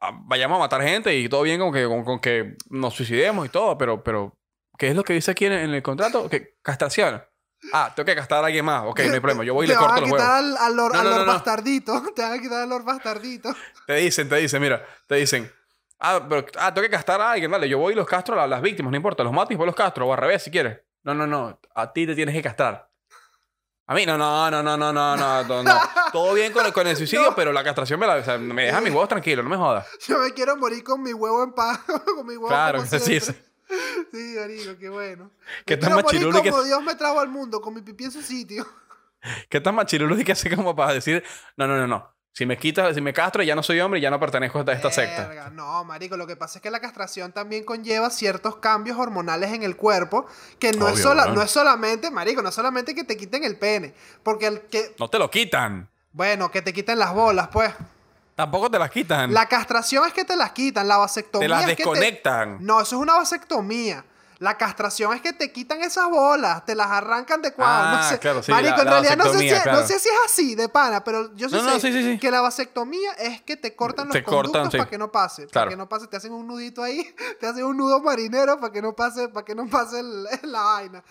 [0.00, 3.46] ah, vayamos a matar gente y todo bien con que, con, con que nos suicidemos
[3.46, 4.38] y todo, pero, pero,
[4.78, 6.28] ¿qué es lo que dice aquí en, en el contrato?
[6.28, 7.22] Que castración.
[7.72, 8.84] Ah, tengo que gastar a alguien más.
[8.86, 9.42] Ok, no hay problema.
[9.42, 10.60] Yo voy y te le corto van a los quitar huevos.
[10.60, 11.26] al, al Lord, No, al Lord.
[11.26, 12.02] Bastardito.
[12.14, 13.56] Te van a quitar al Lord Bastardito.
[13.86, 15.50] Te dicen, te dicen, mira, te dicen.
[15.98, 17.68] Ah, pero ah, tengo que castar a alguien, dale.
[17.68, 19.22] Yo voy y los castro a las víctimas, no importa.
[19.24, 20.06] Los mato y los castro.
[20.06, 20.80] O al revés, si quieres.
[21.02, 21.58] No, no, no.
[21.74, 22.90] A ti te tienes que castrar.
[23.88, 25.62] A mí, no, no, no, no, no, no, no, no.
[25.62, 25.80] no.
[26.12, 28.16] Todo bien con el, con el suicidio, pero la castración me la.
[28.16, 29.86] O sea, me deja mis huevos tranquilos, no me jodas.
[30.08, 31.78] Yo me quiero morir con mi huevo en paz.
[31.86, 33.44] con mi huevo Claro, como sí, siempre.
[34.12, 35.30] Sí, marico, qué bueno.
[35.64, 38.12] ¿Qué tan morir machiruli que- como Dios me trajo al mundo, con mi pipí en
[38.12, 38.66] su sitio.
[39.48, 41.24] ¿Qué tan machirulo que hace como para decir,
[41.56, 42.15] no, no, no, no.
[42.36, 44.70] Si me quitas, si me castro, ya no soy hombre y ya no pertenezco a
[44.70, 45.48] esta, secta.
[45.54, 49.62] No, marico, lo que pasa es que la castración también conlleva ciertos cambios hormonales en
[49.62, 50.26] el cuerpo
[50.58, 51.32] que no, es, sola- ¿no?
[51.36, 54.94] no es solamente, marico, no es solamente que te quiten el pene, porque el que,
[54.98, 55.88] No te lo quitan.
[56.12, 57.72] bueno, que te quiten las bolas, pues.
[58.34, 59.32] Tampoco te las quitan.
[59.32, 62.58] La castración es que te las quitan, la vasectomía te las es que te- desconectan.
[62.60, 64.04] No, eso es una vasectomía.
[64.38, 67.96] La castración es que te quitan esas bolas, te las arrancan de cuadro.
[67.96, 68.18] Ah, no sé.
[68.18, 70.68] claro, sí, Marico, la- en realidad no sé, si, no sé si es así de
[70.68, 74.08] pana, pero yo sí No, sé sí, sí, que la vasectomía es que te cortan
[74.08, 74.78] los Te cortan, conductos sí.
[74.78, 75.46] para que no pase.
[75.48, 78.70] Para que no pase, te hacen un nudito ahí, te hacen un nudo marinero para
[78.72, 81.02] que no pase, para que no pase el- la vaina.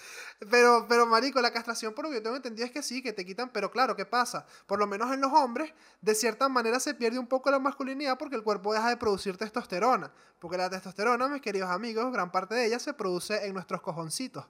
[0.52, 3.14] Pero, pero, marico, la castración, por lo que yo tengo entendido, es que sí, que
[3.14, 4.46] te quitan, pero claro, ¿qué pasa?
[4.68, 8.18] Por lo menos en los hombres, de cierta manera se pierde un poco la masculinidad
[8.18, 10.12] porque el cuerpo deja de producir testosterona.
[10.40, 14.46] Porque la testosterona, mis queridos amigos, gran parte de ella se produce en nuestros cojoncitos.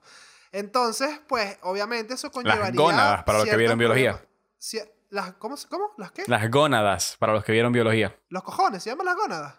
[0.51, 2.81] Entonces, pues, obviamente eso conllevaría...
[2.81, 4.25] gónadas, para los que vieron biología.
[5.09, 5.91] las, ¿cómo, ¿Cómo?
[5.97, 6.23] ¿Las qué?
[6.27, 8.17] Las gónadas, para los que vieron biología.
[8.29, 9.55] Los cojones, ¿se llaman las gónadas?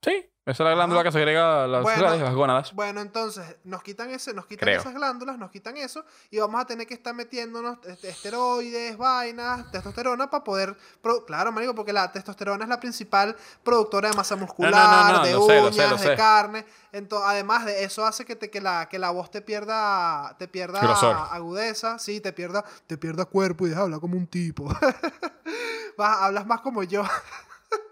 [0.00, 2.16] Sí, esa es la glándula que se agrega a las, Bueno.
[2.16, 2.72] las gónadas.
[2.72, 4.80] Bueno, entonces nos quitan ese, nos quitan Creo.
[4.80, 9.70] esas glándulas, nos quitan eso y vamos a tener que estar metiéndonos este, esteroides, vainas,
[9.72, 14.36] testosterona para poder, pro- claro, marico, porque la testosterona es la principal productora de masa
[14.36, 16.14] muscular, no, de sé, lo uñas, sé, lo de sé.
[16.16, 16.64] carne.
[16.92, 20.48] Ento- además de eso hace que te que la que la voz te pierda te
[20.48, 21.16] pierda Grosor.
[21.30, 24.66] agudeza, sí, te pierda te pierda cuerpo y deja de hablar como un tipo.
[25.98, 27.02] Vas- hablas más como yo.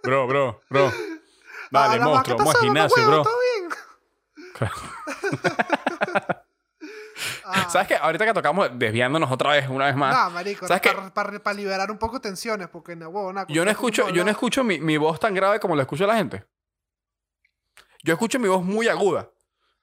[0.02, 0.92] Bro, bro, bro.
[1.72, 3.22] Hablas más, monstruo, ¿qué vamos al gimnasio, bro.
[3.22, 3.70] ¿Todo bien?
[7.44, 7.68] Ah.
[7.70, 7.96] ¿Sabes qué?
[7.96, 10.16] Ahorita que tocamos, desviándonos otra vez, una vez más.
[10.16, 10.92] No, marico, ¿Sabes qué?
[11.12, 14.64] para liberar un poco tensiones, porque no, huevo, nada, Yo no escucho, yo no escucho
[14.64, 16.44] mi, mi voz tan grave como la escucha la gente.
[18.02, 19.30] Yo escucho mi voz muy aguda.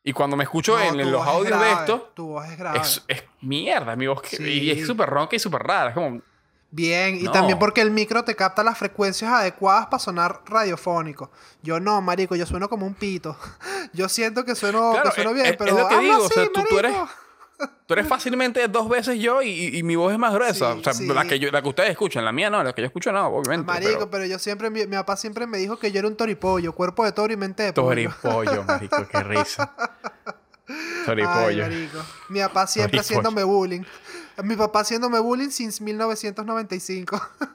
[0.04, 2.80] Y cuando me escucho en, en los audios de esto, Tu voz es grave.
[2.80, 4.22] es, es mierda mi voz.
[4.26, 4.44] Sí.
[4.44, 5.89] Y es súper ronca y súper rara.
[5.89, 6.22] Es como,
[6.74, 7.32] Bien, y No.
[7.34, 11.30] también porque el micro te capta las frecuencias adecuadas para sonar radiofónico.
[11.62, 13.38] Yo no, marico, yo sueno como un pito.
[13.94, 16.18] Yo siento que sueno, Claro, que sueno es- bien, es- es pero lo que digo,
[16.24, 16.96] o sea, así, tú- tú eres-
[17.86, 20.74] tú eres fácilmente dos veces yo y, y- mi voz es más gruesa.
[20.74, 21.08] Sí, o sea, sí.
[21.08, 23.28] la, que yo, la que ustedes escuchan, la mía no, la que yo escucho no,
[23.28, 23.66] obviamente.
[23.68, 24.10] Marico, pero...
[24.10, 27.04] pero- yo siempre, mi, mi papá siempre me dijo que yo era un toripollo, cuerpo
[27.04, 28.10] de toro y mente de pollo.
[28.22, 29.76] Toripollo, marico, qué risa.
[30.70, 31.64] Ay, Toripollo.
[31.64, 31.98] marico.
[32.30, 33.02] Mi papá siempre Toripollo.
[33.20, 33.84] haciéndome bullying.
[34.44, 37.22] Mi papá haciéndome bullying since 1995.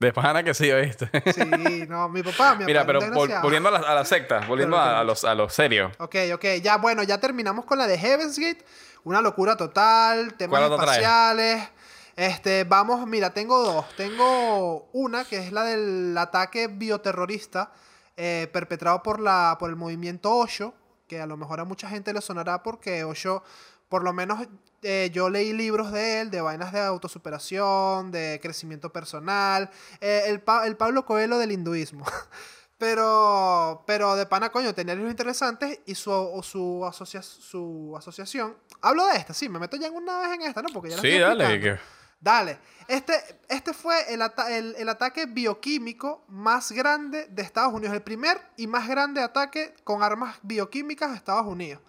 [0.00, 1.10] De pana que sí, ¿oíste?
[1.34, 4.04] Sí, no, mi papá, mi Mira, papá, pero un vol- volviendo a la, a la
[4.04, 5.92] secta, volviendo a, a los, a los serios.
[5.98, 8.64] Ok, ok, ya bueno, ya terminamos con la de Heaven's Gate.
[9.02, 11.68] Una locura total, temas espaciales.
[12.14, 13.86] Este, vamos, mira, tengo dos.
[13.96, 17.72] Tengo una que es la del ataque bioterrorista
[18.16, 20.74] eh, perpetrado por, la, por el movimiento Osho,
[21.08, 23.42] que a lo mejor a mucha gente le sonará porque Osho,
[23.88, 24.46] por lo menos
[24.82, 29.70] eh, yo leí libros de él, de vainas de autosuperación, de crecimiento personal,
[30.00, 32.04] eh, el, Pa- el Pablo Coelho del hinduismo.
[32.78, 38.56] Pero, pero de pana, coño, tenía libros interesantes y su, o su, asocia- su asociación.
[38.80, 40.68] Hablo de esta, sí, me meto ya en una vez en esta, ¿no?
[40.72, 41.60] Porque ya la Sí, estoy dale.
[41.60, 41.78] que-
[42.20, 42.58] Dale.
[42.86, 43.14] Este,
[43.48, 47.94] este fue el, ata- el- el ataque bioquímico más grande de Estados Unidos.
[47.96, 51.80] El primer y más grande ataque con armas bioquímicas de Estados Unidos.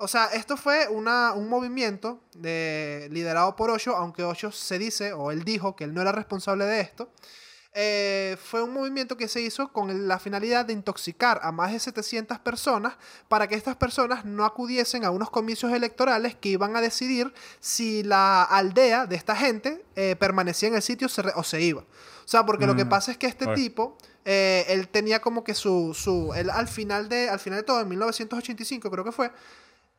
[0.00, 5.12] O sea, esto fue una, un movimiento de, liderado por Osho, aunque Osho se dice,
[5.12, 7.10] o él dijo que él no era responsable de esto.
[7.74, 11.80] Eh, fue un movimiento que se hizo con la finalidad de intoxicar a más de
[11.80, 12.94] 700 personas
[13.28, 18.02] para que estas personas no acudiesen a unos comicios electorales que iban a decidir si
[18.04, 21.82] la aldea de esta gente eh, permanecía en el sitio o se iba.
[21.82, 25.42] O sea, porque lo que Mm, pasa es que este tipo, eh, él tenía como
[25.42, 29.12] que su, su él al final de, al final de todo, en 1985 creo que
[29.12, 29.30] fue,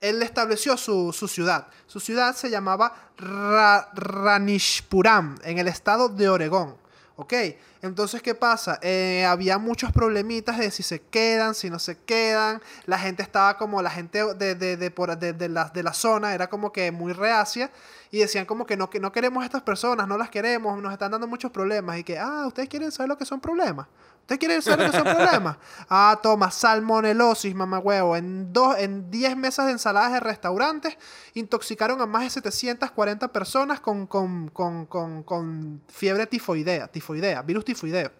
[0.01, 1.67] él estableció su, su ciudad.
[1.87, 6.75] Su ciudad se llamaba Ra- Ranishpuram, en el estado de Oregón.
[7.15, 7.33] ¿Ok?
[7.81, 8.79] Entonces, ¿qué pasa?
[8.81, 12.61] Eh, había muchos problemitas de si se quedan, si no se quedan.
[12.85, 16.47] La gente estaba como, la gente de, de, de, por- de- la, la zona era
[16.49, 17.69] como que muy reacia.
[18.09, 20.93] y decían como que no, que no queremos a estas personas, no las queremos, nos
[20.93, 23.85] están dando muchos problemas y que, ah, ustedes quieren saber lo que son problemas.
[24.29, 25.57] ¿Ustedes quieren saber que son problemas?
[25.89, 28.15] Ah, toma, salmonelosis, mamá huevo.
[28.15, 30.99] En, dos, en 10 mesas de ensaladas de restaurantes
[31.33, 37.65] intoxicaron a más de 740 personas con, con, con, con, con fiebre tifoidea, tifoidea, virus
[37.65, 38.11] tifoideo.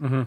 [0.00, 0.14] Ujú.
[0.16, 0.26] Una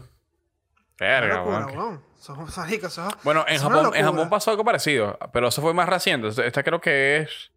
[0.97, 1.99] Verga, locura.
[2.17, 2.49] Son-
[2.89, 4.05] son- Bueno, en Japón, en.
[4.05, 6.29] Japón pasó algo parecido, pero eso fue más reciente.
[6.47, 7.51] Esta creo que es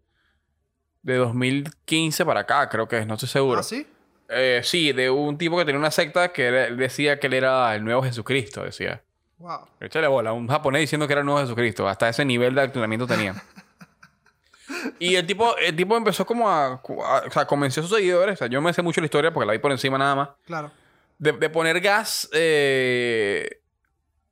[1.03, 3.61] de 2015 para acá, creo que es, no estoy seguro.
[3.61, 3.87] ¿Ah, sí?
[4.29, 7.75] Eh, sí, de un tipo que tenía una secta que era- decía que él era
[7.75, 9.03] el nuevo Jesucristo, decía.
[9.39, 9.67] Wow.
[9.81, 11.87] Échale bola, un japonés diciendo que era el nuevo Jesucristo.
[11.89, 13.35] Hasta ese nivel de adoctrinamiento tenía.
[14.99, 16.81] y el tipo, el tipo empezó como a, a-
[17.27, 18.35] O sea, convenció a sus seguidores.
[18.35, 20.29] O sea, yo me sé mucho la historia porque la vi por encima nada más.
[20.47, 20.71] Claro.
[21.19, 22.29] De, de poner gas.
[22.33, 23.61] eh,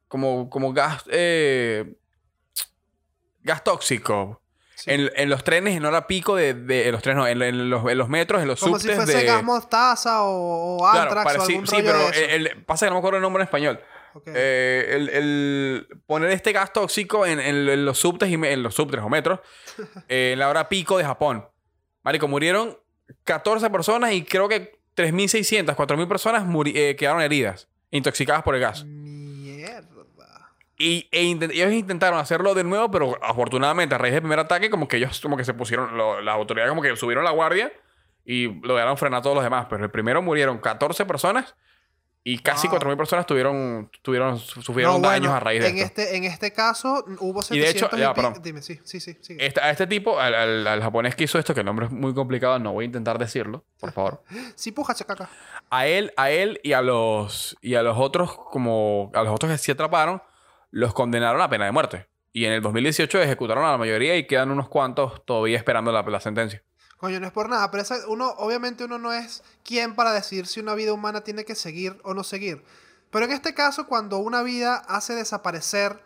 [0.08, 1.04] como, como gas.
[1.10, 1.94] eh,
[3.42, 4.40] gas tóxico.
[4.84, 4.90] Sí.
[4.90, 7.70] En, en los trenes, en hora pico de, de- en los trenes, no, en, en
[7.70, 9.24] los, en los metros, en los Como si subtes fuese de.
[9.24, 12.84] gas mostaza o, o Claro, o sí, algún sí, rollo pero de el, el- pasa
[12.84, 13.80] que no me acuerdo el nombre en español.
[14.26, 18.74] Eh, el, el poner este gas tóxico en, en- los subtes y me- en los
[18.74, 19.40] subtes o metros
[20.08, 21.48] eh, en la hora pico de Japón.
[22.02, 22.78] Marico, murieron
[23.24, 28.84] 14 personas y creo que 3.600, 4.000 personas eh, quedaron heridas, intoxicadas por el gas.
[28.84, 29.03] Mierda.
[30.84, 34.68] Y e intent- ellos intentaron hacerlo de nuevo, pero afortunadamente a raíz del primer ataque,
[34.70, 37.72] como que ellos como que se pusieron, lo- las autoridades como que subieron la guardia
[38.24, 39.66] y lograron frenar a todos los demás.
[39.70, 41.54] Pero el primero murieron 14 personas
[42.26, 42.78] y casi Wow.
[42.78, 46.00] 4.000 personas tuvieron, tuvieron, su- sufrieron No, daños bueno, a raíz de en esto.
[46.02, 48.34] este En este caso hubo 700 Y de hecho- ya, perdón.
[48.42, 49.16] Dime, sí, sí, sí.
[49.20, 49.46] sigue.
[49.46, 51.92] Este- a este tipo, al, al- al japonés que hizo esto, que el nombre es
[51.92, 54.22] muy complicado, no voy a intentar decirlo, por favor.
[54.54, 55.28] Sí, puja, chacaca.
[55.70, 59.50] A él, a él y a los y a los otros como a los otros
[59.52, 60.22] que sí atraparon,
[60.74, 62.08] los condenaron a pena de muerte.
[62.32, 66.20] Y en el 2018 ejecutaron a la mayoría y quedan unos cuantos todavía esperando la,
[66.20, 66.64] sentencia.
[66.96, 70.48] Coño, no es por nada, pero esa- uno, obviamente uno no es quien para decir
[70.48, 72.64] si una vida humana tiene que seguir o no seguir.
[73.10, 76.02] Pero en este caso, cuando una vida hace desaparecer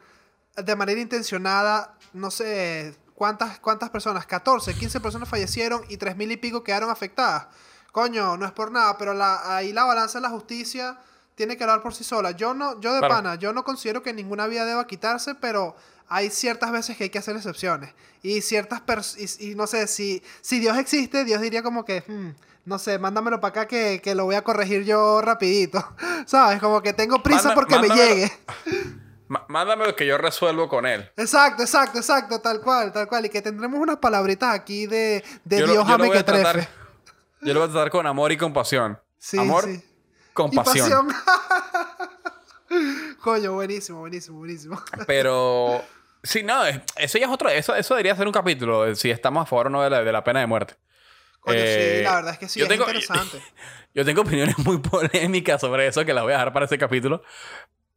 [0.55, 6.37] de manera intencionada, no sé cuántas, cuántas personas, 14, 15 personas fallecieron y 3.000 y
[6.37, 7.47] pico quedaron afectadas.
[7.91, 9.15] Coño, no es por nada, pero
[9.47, 10.99] ahí la balanza de la justicia
[11.39, 12.33] tiene que hablar por sí sola.
[12.33, 13.15] Yo no, yo de Claro.
[13.15, 15.77] pana, yo no considero que ninguna vida deba quitarse, pero
[16.09, 17.95] hay ciertas veces que hay que hacer excepciones.
[18.23, 22.03] Y ciertas personas, y, y no sé, si, si Dios existe, Dios diría como que,
[22.07, 22.31] "Hmm,
[22.65, 25.79] no sé, mándamelo para acá que, que lo voy a corregir yo rapidito.
[26.27, 26.61] ¿Sabes?
[26.61, 28.15] Como que tengo prisa Manda- porque me mándamelo.
[28.15, 28.33] llegue.
[29.29, 31.09] Ma- mándame lo que yo resuelvo con él.
[31.17, 33.27] Exacto, exacto, exacto, tal cual, tal cual.
[33.27, 36.25] Y que tendremos unas palabritas aquí de, de Yo lo- Dios yo lo voy a
[36.25, 36.69] tratar-
[37.43, 38.99] Yo lo voy a tratar con amor y compasión.
[39.19, 39.85] Sí, amor, sí.
[40.43, 41.09] Compasión.
[41.09, 41.11] pasión.
[43.23, 44.81] Coño, buenísimo, buenísimo, buenísimo.
[45.07, 45.83] Pero
[46.23, 49.43] sí, no, es- eso ya es otro, eso, eso debería ser un capítulo si estamos
[49.43, 50.75] a favor o no de la, de la pena de muerte.
[51.41, 53.43] Coño, Eh, sí, la verdad es que sí, yo es tengo- interesante.
[53.95, 57.23] Yo tengo opiniones muy polémicas sobre eso que las voy a dejar para ese capítulo.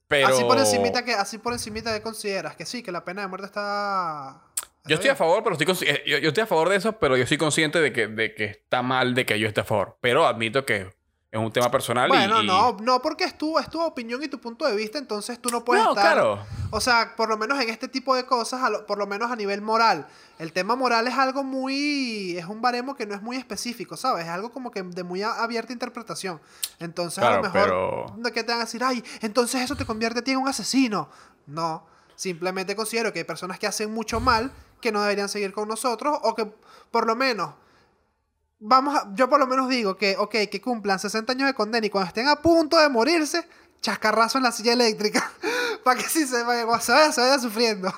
[0.08, 3.22] Pero Así por encimita que, así por encimita que consideras que sí, que la pena
[3.22, 4.42] de muerte está.
[4.86, 7.18] yo estoy a favor, pero estoy eh, yo, yo estoy a favor de eso, pero
[7.18, 9.98] yo soy consciente de que, de que está mal de que yo esté a favor.
[10.02, 10.90] Pero admito que
[11.32, 14.28] es un tema personal Bueno, y, no, no, porque es tu, es tu opinión y
[14.28, 16.12] tu punto de vista, entonces tú no puedes No, estar.
[16.13, 16.44] claro.
[16.72, 19.36] O sea, por lo menos en este tipo de cosas, lo- por lo menos a
[19.38, 20.08] nivel moral.
[20.39, 22.38] El tema moral es algo muy.
[22.38, 24.26] Es un baremo que no es muy específico, ¿sabes?
[24.26, 26.41] Es algo como que de muy abierta interpretación.
[26.80, 27.62] Entonces, a lo mejor.
[27.63, 28.84] pero- ¿De qué te van a decir?
[28.84, 31.08] Ay, entonces eso te convierte a ti en un asesino.
[31.48, 31.86] No.
[32.15, 36.17] Simplemente considero que hay personas que hacen mucho mal que no deberían seguir con nosotros
[36.24, 36.46] o que,
[36.91, 37.54] por lo menos.
[38.63, 41.86] Vamos a, yo por lo menos digo que, ok, que cumplan 60 años de condena
[41.86, 43.47] y cuando estén a punto de morirse,
[43.82, 45.32] chascarrazo en la silla eléctrica.
[45.84, 47.91] para que sí se vaya, se vaya, se vaya sufriendo.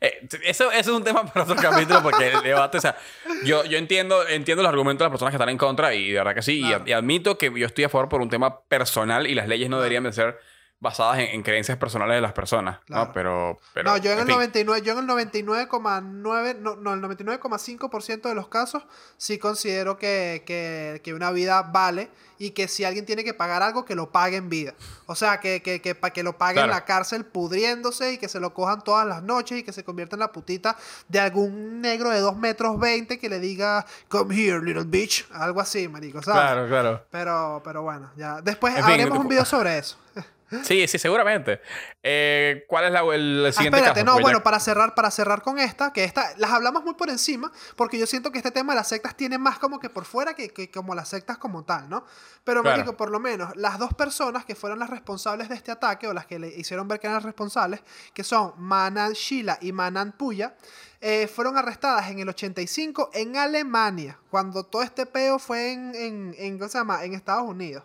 [0.00, 2.96] Eh, eso, eso es un tema para otro capítulo porque el debate, o sea,
[3.44, 6.18] yo, yo entiendo, entiendo los argumentos de las personas que están en contra y de
[6.18, 9.26] verdad que sí, y- y, admito que yo estoy a favor por un tema personal
[9.28, 10.40] y las leyes no deberían de ser
[10.82, 13.06] basadas en, en creencias personales de las personas, Claro.
[13.06, 13.12] ¿no?
[13.12, 14.34] Pero, pero no, yo en, el fin.
[14.34, 18.82] 99, yo en el 99,9, no, no, el 99,5% de los casos
[19.16, 23.62] sí considero que, que, que una vida vale y que si alguien tiene que pagar
[23.62, 24.74] algo, que lo pague en vida.
[25.06, 28.40] O sea, que, que, que, que lo pague en la cárcel pudriéndose y que se
[28.40, 30.76] lo cojan todas las noches y que se convierta en la putita
[31.06, 35.28] de algún negro de 2 metros 20 que le diga, come here, little bitch.
[35.32, 36.40] Algo así, marico, ¿sabes?
[36.42, 37.04] Claro, claro.
[37.12, 38.40] Pero, pero bueno, ya.
[38.40, 39.96] Después En fin, haremos un video sobre eso.
[40.64, 41.60] Sí, sí, seguramente.
[42.02, 44.04] Eh, ¿Cuál es la, el, Ah, siguiente espérate, caso?
[44.06, 46.94] no, Pues ya- bueno, para cerrar, para cerrar con esta, que esta las hablamos muy
[46.94, 49.88] por encima, porque yo siento que este tema de las sectas tiene más como que
[49.90, 52.04] por fuera que, que como las sectas como tal, ¿no?
[52.44, 52.76] Pero, Claro.
[52.78, 56.12] marico, por lo menos, las dos personas que fueron las responsables de este ataque, o
[56.12, 57.80] las que le hicieron ver que eran responsables,
[58.12, 60.54] que son Manan Shila y Manan Puya,
[61.00, 66.34] eh, fueron arrestadas en el 85 en Alemania, cuando todo este peo fue en, en,
[66.38, 67.04] en, ¿cómo se llama?
[67.04, 67.82] en Estados Unidos.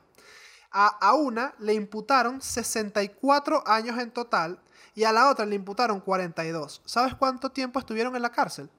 [0.80, 4.60] A, a una le imputaron 64 años en total
[4.94, 6.82] y a la otra le imputaron 42.
[6.86, 8.70] ¿Sabes cuánto tiempo estuvieron en la cárcel?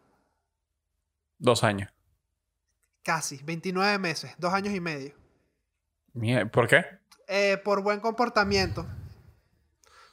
[1.38, 1.90] Dos años.
[3.02, 5.14] Casi, 29 meses, dos años y medio.
[6.52, 6.84] ¿Por qué?
[7.26, 8.86] Eh, por buen comportamiento.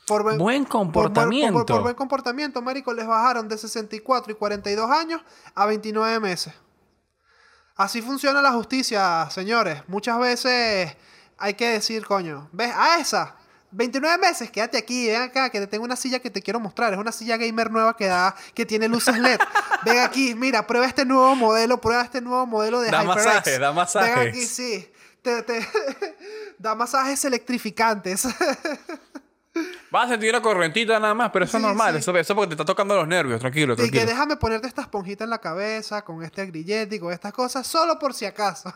[0.07, 1.53] Por buen, Buen por- por- comportamiento.
[1.53, 5.21] Por, por buen comportamiento, Marico, les bajaron de 64 y 42 años
[5.55, 6.53] a 29 meses.
[7.75, 9.83] Así funciona la justicia, señores.
[9.88, 10.95] Muchas veces
[11.38, 12.71] hay que decir, coño, ¿ves?
[12.75, 13.36] A esa,
[13.71, 16.93] 29 meses, quédate aquí, ven acá, que te tengo una silla que te quiero mostrar.
[16.93, 19.39] Es una silla gamer nueva que da, que tiene luces LED.
[19.83, 23.25] ven aquí, mira, prueba este nuevo modelo, prueba este nuevo modelo de Da HyperX.
[23.25, 24.15] masajes, da masajes.
[24.15, 24.91] Ven aquí, sí.
[25.21, 25.67] Te, te-
[26.59, 28.27] da masajes electrificantes.
[29.89, 31.93] Vas a sentir una corrientita nada más, pero eso Sí, es normal.
[31.93, 31.99] sí.
[31.99, 33.39] Eso, eso es porque te está tocando los nervios.
[33.39, 34.05] Tranquilo, Y que tranquilo.
[34.05, 37.97] déjame ponerte esta esponjita en la cabeza con este grillete y con estas cosas, solo
[37.97, 38.73] por si acaso.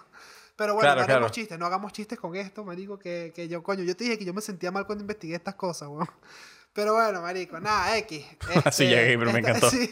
[0.60, 1.34] Pero bueno, Claro, no hagamos claro.
[1.34, 4.26] chistes, no hagamos chistes con esto, marico, que, que yo, coño, yo te dije que
[4.26, 6.10] yo me sentía mal cuando investigué estas cosas, weón.
[6.74, 8.26] Pero bueno, marico, nada, X.
[8.50, 9.70] Este, Sí, ya, gamer, me encantó.
[9.72, 9.90] sí.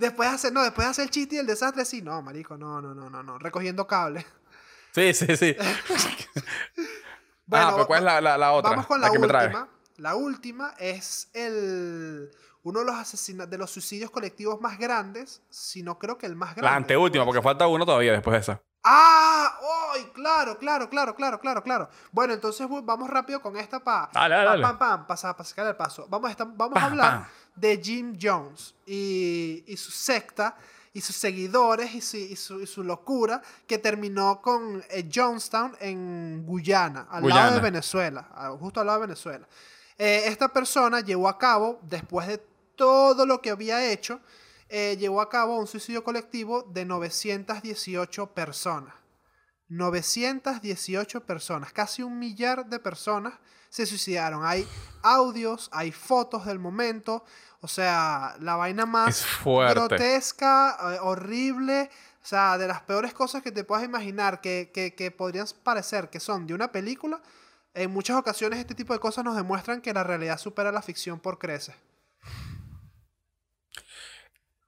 [0.00, 2.56] Después de hacer, no, después de hacer el chiste y el desastre, sí, no, marico,
[2.58, 4.26] no, no, no, no, no, recogiendo cables.
[4.92, 5.56] Sí, sí, sí.
[7.46, 8.70] Bueno, ah, pero ¿cuál es la, la, la otra?
[8.70, 9.46] Vamos con la, que me trae.
[9.46, 9.68] última.
[9.98, 12.32] La última es el
[12.64, 16.34] uno de los asesinatos, de los suicidios colectivos más grandes, si no creo que el
[16.34, 16.70] más grande.
[16.70, 18.62] La anteúltima, porque falta uno todavía después de esa.
[18.82, 19.58] ¡Ah!
[19.94, 20.10] ¡Ay!
[20.12, 21.88] claro, claro, claro, claro, claro, claro.
[22.12, 26.06] Bueno, entonces vamos rápido con esta para Dale, dale, pam, pam, para sacar el paso.
[26.08, 27.28] Vamos a, esta- vamos a hablar pam.
[27.54, 30.56] de Jim Jones y, y su secta
[30.92, 35.76] y sus seguidores y su, y su, y su locura que terminó con eh, Jonestown
[35.80, 37.60] en Guyana, al lado de.
[37.60, 38.22] Venezuela,
[38.60, 39.46] justo al lado de Venezuela.
[39.98, 42.38] Eh, esta persona llevó a cabo, después de
[42.76, 44.20] todo lo que había hecho,
[44.68, 48.94] eh, llevó a cabo un suicidio colectivo de 918 personas.
[49.68, 53.34] 918 personas, casi un millar de personas
[53.70, 54.44] se suicidaron.
[54.44, 54.66] Hay
[55.02, 57.24] audios, hay fotos del momento,
[57.60, 61.90] o sea, la vaina más grotesca, eh, horrible,
[62.22, 66.10] o sea, de las peores cosas que te puedas imaginar que, que, que podrían parecer
[66.10, 67.20] que son de una película.
[67.74, 71.18] En muchas ocasiones este tipo de cosas nos demuestran que la realidad supera la ficción
[71.18, 71.74] por creces.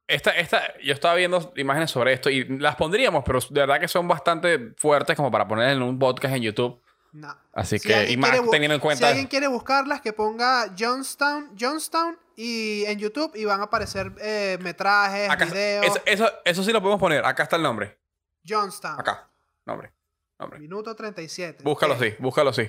[0.08, 3.88] Esta, esta, yo estaba viendo imágenes sobre esto y las pondríamos, pero de verdad que
[3.88, 6.80] son bastante fuertes como para poner en un podcast en YouTube.
[7.12, 7.34] No.
[7.52, 9.08] Así Si que, y más teniendo en Si cuenta.
[9.08, 14.58] alguien quiere buscarlas, que ponga Johnstown, Johnstown y en YouTube y van a aparecer eh,
[14.60, 15.86] metrajes, acá, videos.
[15.86, 17.24] eso, eso, eso sí lo podemos poner.
[17.24, 17.98] Acá está el nombre.
[18.46, 19.00] Johnstown.
[19.00, 19.28] Acá.
[19.64, 19.92] Nombre.
[20.38, 20.58] Nombre.
[20.60, 21.64] Minuto 37.
[21.64, 22.68] Búscalo así, búscalo así.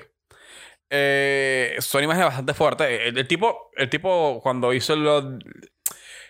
[0.89, 2.87] Eh, son imágenes bastante fuertes.
[3.01, 5.37] El, el tipo, el tipo cuando hizo lo...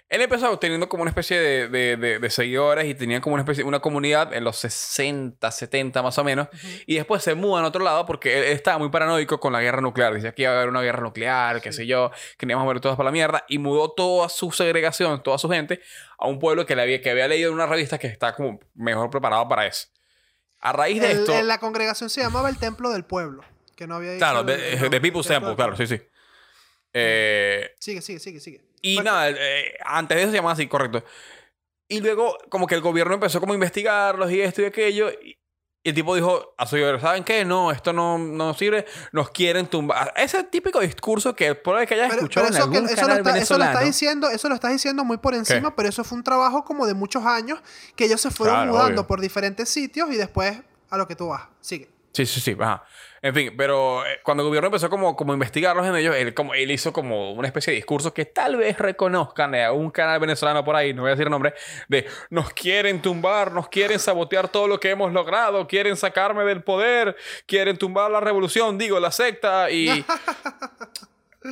[0.10, 3.42] Él empezó teniendo como una especie de, de- de- de seguidores y tenía como una
[3.44, 6.48] especie una comunidad en los 60, 70 más o menos.
[6.86, 9.62] Y después se mudan a otro lado porque él, él estaba muy paranoico con la
[9.62, 10.14] guerra nuclear.
[10.14, 11.80] Decía que iba a haber una guerra nuclear, qué Sí.
[11.80, 13.44] sé yo, que íbamos a morir todos para la mierda.
[13.50, 15.82] Y mudó toda su segregación, toda su gente
[16.18, 18.62] a un pueblo que, le había, que había leído en una revista que está como
[18.76, 19.90] mejor preparado para eso.
[20.62, 21.38] A raíz de El- esto...
[21.38, 23.44] en la congregación se llamaba el Templo del Pueblo.
[23.76, 25.02] Que no había Claro, de, el.
[25.02, 26.02] People's Temple, claro, sí, sí.
[26.94, 28.62] Eh, Sigue, sigue, sigue, sigue.
[28.82, 31.04] Y Bueno, nada, eh, antes de eso se llamaba así, correcto.
[31.90, 35.10] Y luego, como que el gobierno empezó como a investigarlos y esto y aquello.
[35.10, 35.38] Y,
[35.84, 37.46] el tipo dijo a su ¿saben qué?
[37.46, 38.86] No, esto no, no sirve.
[39.14, 40.12] Nos quieren tumbar.
[40.18, 43.02] Ese típico discurso que puede que hayas Pero, escuchado pero en eso, que- algún eso
[43.02, 43.72] lo canal está, eso lo venezolano.
[43.72, 46.86] estás diciendo, eso lo estás diciendo muy por encima, pero eso fue un trabajo como
[46.88, 47.60] de muchos años
[47.96, 49.08] que ellos se fueron Claro, mudando obvio.
[49.08, 50.60] por diferentes sitios y después
[50.90, 51.44] a lo que tú vas.
[51.62, 51.88] Sigue.
[52.12, 52.58] Sí, sí, sí.
[52.60, 52.84] Ajá.
[53.22, 56.34] En fin, pero eh, cuando el gobierno empezó como, como a investigarlos en ellos, él,
[56.34, 60.20] como, él hizo como una especie de discurso que tal vez reconozcan de un canal
[60.20, 61.54] venezolano por ahí, no voy a decir nombre,
[61.88, 66.64] de nos quieren tumbar, nos quieren sabotear todo lo que hemos logrado, quieren sacarme del
[66.64, 67.16] poder,
[67.46, 70.06] quieren tumbar la revolución, digo, la secta y...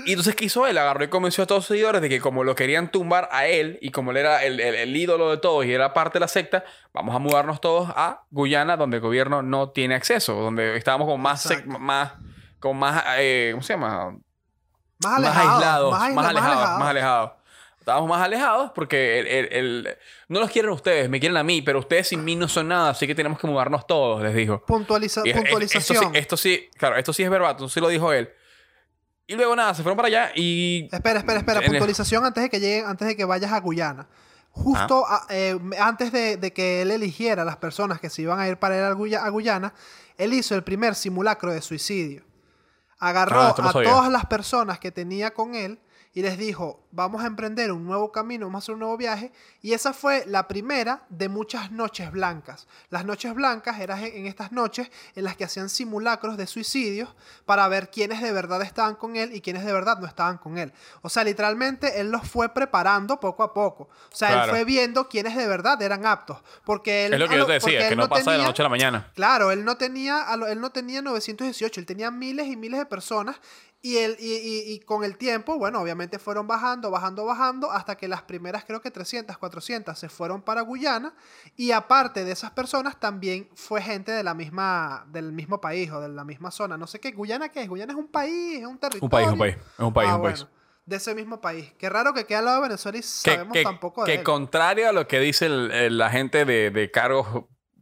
[0.06, 0.78] Y entonces, ¿qué hizo él?
[0.78, 3.78] Agarró y convenció a todos sus seguidores de que como lo querían tumbar a él
[3.82, 6.28] y como él era el, el- el ídolo de todos y era parte de la
[6.28, 11.06] secta, vamos a mudarnos todos a Guyana, donde el gobierno no tiene acceso, donde estábamos
[11.06, 12.14] como más, más,
[12.60, 14.18] como más, eh, ¿cómo se llama?
[15.04, 15.54] Más alejados.
[15.54, 17.32] aislados, más, aisla- alejados, más alejados.
[17.80, 21.62] Estábamos más alejados porque el, el- el- no los quieren ustedes, me quieren a mí,
[21.62, 24.64] pero ustedes sin mí no son nada, así que tenemos que mudarnos todos, les dijo.
[24.66, 25.98] Puntualiza- es- puntualización.
[25.98, 28.32] Esto sí, esto sí, claro, esto sí es verbatim, sí lo dijo él.
[29.28, 30.88] Y luego nada, se fueron para allá y...
[30.92, 31.62] Espera, espera, espera.
[31.62, 34.08] Puntualización antes de que lleguen, antes de que vayas a Guyana.
[34.52, 35.26] Justo Ah.
[35.28, 38.58] a- eh, antes de, de que él eligiera las personas que se iban a ir
[38.58, 39.74] para ir a, Guya- a Guyana,
[40.18, 42.24] él hizo el primer simulacro de suicidio.
[43.00, 45.80] Agarró Ah, no a todas las personas que tenía con él
[46.16, 49.34] y les dijo, vamos a emprender un nuevo camino, vamos a hacer un nuevo viaje.
[49.62, 52.68] Y esa fue la primera de muchas noches blancas.
[52.90, 57.14] Las noches blancas eran en estas noches en las que hacían simulacros de suicidios
[57.46, 60.58] para ver quiénes de verdad estaban con él y quiénes de verdad no estaban con
[60.58, 60.72] él.
[61.02, 63.90] O sea, literalmente él los fue preparando poco a poco.
[64.12, 66.38] O sea, él fue viendo quiénes de verdad eran aptos.
[66.64, 68.48] Porque él, Es lo que yo lo- te decía, que no pasa de la tenía-
[68.48, 69.12] noche a la mañana.
[69.16, 73.36] Claro, él no tenía, él no tenía 918, él tenía miles y miles de personas
[73.88, 77.96] y, él, y, y- y con el tiempo, bueno, obviamente fueron bajando, bajando, bajando, hasta
[77.96, 81.14] que las primeras creo que 300, 400 se fueron para Guyana
[81.56, 86.02] y aparte de esas personas también fue gente de la misma, del mismo país o
[86.02, 86.78] de la misma zona.
[86.78, 89.04] No sé qué, Guyana qué es, Guyana es un país, es un territorio.
[89.06, 89.56] Un país, un país.
[89.56, 90.40] Es un país, Ah, un país.
[90.40, 90.56] bueno,
[90.88, 91.72] de ese mismo país.
[91.78, 94.18] Qué raro que queda al lado de Venezuela y sabemos que- tan poco de que
[94.20, 94.24] él.
[94.24, 97.28] contrario a lo que dice el- el- la gente de, de cargos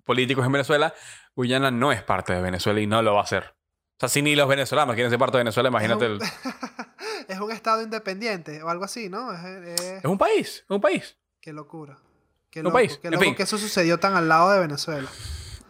[0.03, 0.93] políticos en Venezuela,
[1.35, 3.55] Guyana no es parte de Venezuela y no lo va a hacer.
[3.95, 6.05] O sea, si ni los venezolanos quieren ser parte de Venezuela, imagínate.
[6.07, 6.21] un- el-
[7.27, 9.31] es un estado independiente o algo así, ¿no?
[9.31, 11.15] Es- es- Es un país, es un país.
[11.39, 11.97] Qué locura.
[12.49, 13.35] Qué Un loco, país, qué en loco fin.
[13.35, 15.09] que eso sucedió tan al lado de Venezuela.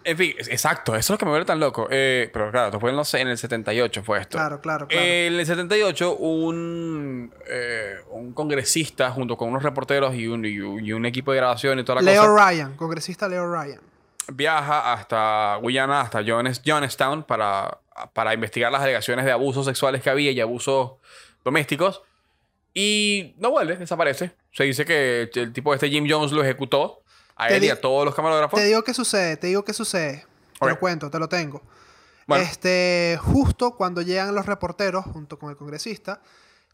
[0.06, 1.88] En fin, exacto, eso es lo que me vuelve tan loco.
[1.90, 4.38] Eh, pero claro, esto fue en, los- en el 78 fue esto.
[4.38, 5.02] Claro, claro, claro.
[5.06, 10.84] En el 78, un, eh, un congresista junto con unos reporteros y un, y un,
[10.86, 13.80] y un equipo de grabación y toda la Leo cosa Ryan, congresista Leo Ryan.
[14.28, 17.80] Viaja hasta Guyana, hasta Jones- Jonestown, para,
[18.14, 20.94] para investigar las alegaciones de abusos sexuales que había y abusos
[21.44, 22.02] domésticos.
[22.74, 24.36] Y no vuelve, desaparece.
[24.52, 27.04] Se dice que el tipo este Jim Jones lo ejecutó
[27.36, 28.60] a Te él y a todos los camarógrafos.
[28.60, 30.26] Te digo qué sucede, te digo qué sucede.
[30.60, 31.62] Te lo cuento, te lo tengo.
[32.26, 32.44] Bueno.
[32.44, 36.22] Este, justo cuando llegan los reporteros junto con el congresista,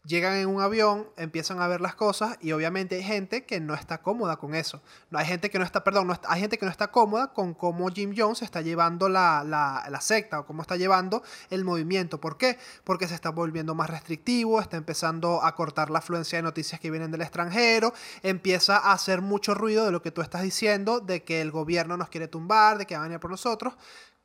[0.06, 3.74] llegan en un avión, empiezan a ver las cosas y obviamente hay gente que no
[3.74, 4.82] está cómoda con eso.
[5.10, 7.32] No hay gente que no está, perdón, no está- hay gente que no está cómoda
[7.34, 12.18] con cómo Jim Jones está llevando la, la- secta o cómo está llevando el movimiento.
[12.20, 12.58] ¿Por qué?
[12.84, 16.90] Porque se está volviendo más restrictivo, está empezando a cortar la afluencia de noticias que
[16.90, 17.92] vienen del extranjero,
[18.22, 21.98] empieza a hacer mucho ruido de lo que tú estás diciendo, de que el gobierno
[21.98, 23.74] nos quiere tumbar, de que van a venir por nosotros.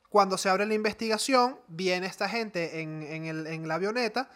[0.08, 4.30] Cuando se abre la investigación, viene esta gente en, en el- en la avioneta.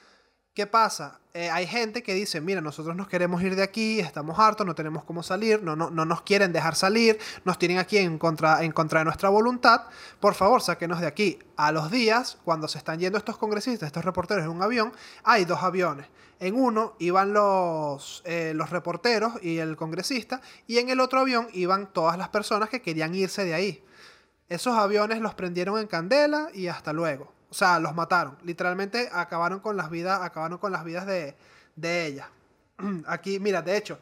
[0.53, 1.21] ¿Qué pasa?
[1.33, 4.75] Eh, hay gente que dice, mira, nosotros nos queremos ir de aquí, estamos hartos, no
[4.75, 8.65] tenemos cómo salir, no, no, no nos quieren dejar salir, nos tienen aquí en contra,
[8.65, 9.83] en contra de nuestra voluntad,
[10.19, 11.39] por favor, sáquenos de aquí.
[11.57, 14.93] A los días, cuando se están yendo estos congresistas, estos reporteros en un avión,
[15.23, 16.09] hay dos aviones.
[16.41, 21.47] En uno iban los, eh, los reporteros y el congresista, y en el otro avión
[21.53, 23.85] iban todas las personas que querían irse de ahí.
[24.49, 27.40] Esos aviones los prendieron en candela y hasta luego.
[27.51, 28.39] O sea, los mataron.
[28.43, 31.37] Literalmente acabaron con las vidas, acabaron con las vidas de,
[31.77, 32.29] de ellas.
[33.07, 33.99] Aquí, mira, de hecho,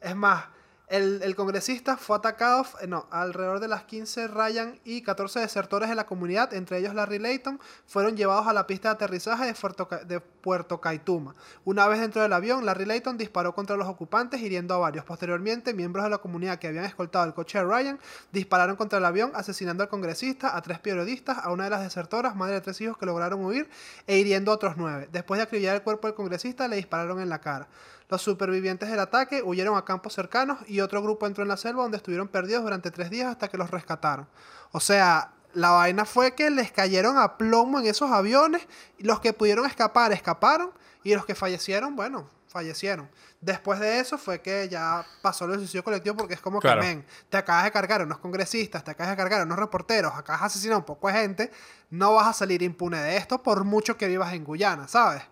[0.00, 0.44] es más,
[0.92, 6.04] el, congresista fue atacado, no, alrededor de las 15 Ryan y 14 desertores de la
[6.04, 10.20] comunidad, entre ellos Larry Layton, fueron llevados a la pista de aterrizaje de Puerto, de
[10.20, 11.34] Puerto Caituma.
[11.64, 15.06] Una vez dentro del avión, Larry Layton disparó contra los ocupantes, hiriendo a varios.
[15.06, 17.98] Posteriormente, miembros de la comunidad que habían escoltado el coche de Ryan
[18.30, 22.36] dispararon contra el avión, asesinando al congresista, a tres periodistas, a una de las desertoras,
[22.36, 23.66] madre de tres hijos que lograron huir,
[24.06, 25.08] e hiriendo a otros nueve.
[25.10, 27.68] Después de acribillar el cuerpo del congresista, le dispararon en la cara.
[28.12, 31.80] Los supervivientes del ataque huyeron a campos cercanos y otro grupo entró en la selva
[31.82, 34.28] donde estuvieron perdidos durante tres días hasta que los rescataron.
[34.70, 39.18] O sea, la vaina fue que les cayeron a plomo en esos aviones y los
[39.20, 43.08] que pudieron escapar escaparon y los que fallecieron, bueno, fallecieron.
[43.40, 46.82] Después de eso fue que ya pasó el suicidio colectivo porque es como Claro.
[46.82, 49.58] que, men, te acabas de cargar a unos congresistas, te acabas de cargar a unos
[49.58, 51.50] reporteros, acabas de asesinar a un poco de gente,
[51.88, 55.22] no vas a salir impune de esto por mucho que vivas en Guyana, ¿sabes?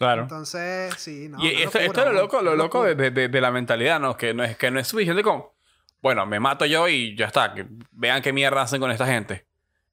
[0.00, 0.22] Claro.
[0.22, 1.38] Entonces, sí, no.
[1.44, 4.16] y esto, locura, esto es lo loco, lo loco de, de- de la mentalidad, ¿no?
[4.16, 5.44] Que no es, que no es suficiente con,
[6.00, 9.44] bueno, me mato yo y ya está, que vean qué mierda hacen con esta gente.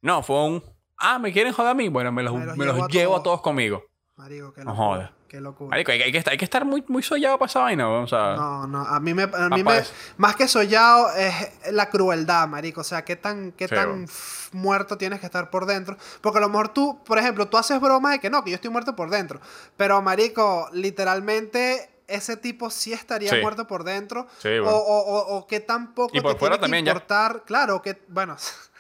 [0.01, 0.63] No, fue un,
[0.95, 1.89] ah, ¿me quieren joder a mí?
[1.89, 3.41] Bueno, me los, Me los me los llevo a llevo a todos.
[3.41, 3.83] conmigo.
[4.15, 5.11] Marico, qué No jodas.
[5.27, 5.69] Qué locura.
[5.71, 8.03] Marico, hay, hay que estar, hay que estar muy, muy sollado para esa vaina, ¿no?
[8.03, 8.35] o sea...
[8.35, 9.83] No, no, a mí me, a mí me
[10.17, 11.33] más que sollado es
[11.71, 14.07] la crueldad, marico, o sea, qué tan qué Sí, tan bueno.
[14.53, 17.79] muerto tienes que estar por dentro, porque a lo mejor tú, por ejemplo, tú haces
[17.81, 19.41] broma de que no, que yo estoy muerto por dentro,
[19.75, 23.41] pero marico, literalmente ese tipo sí estaría Sí.
[23.41, 24.77] muerto por dentro Sí, o, bueno.
[24.77, 26.91] o, o, o qué tan poco Y por te fuera tiene también que ya.
[26.93, 28.37] importar, claro, que bueno,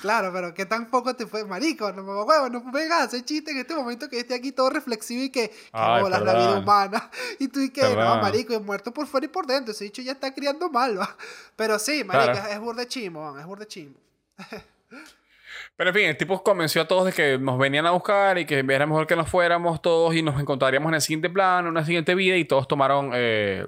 [0.00, 3.24] Claro, pero qué tan poco te fue, marico, no, mamá huevo, no vengas a hacer
[3.24, 6.32] chiste en este momento que estoy aquí todo reflexivo y que, que Ay, bolas la
[6.34, 7.10] vida humana.
[7.40, 9.72] Y tú y que, no, marico, es muerto por fuera y por dentro.
[9.72, 11.16] Ese dicho ya está criando mal, va.
[11.56, 12.48] Pero sí, marico, Claro.
[12.48, 13.94] es, es burde chimo, es burde chimo.
[15.76, 18.46] Pero en fin, el tipo convenció a todos de que nos venían a buscar y
[18.46, 21.72] que era mejor que nos fuéramos todos y nos encontraríamos en el siguiente plano, en
[21.72, 23.10] una siguiente vida y todos tomaron...
[23.14, 23.66] eh,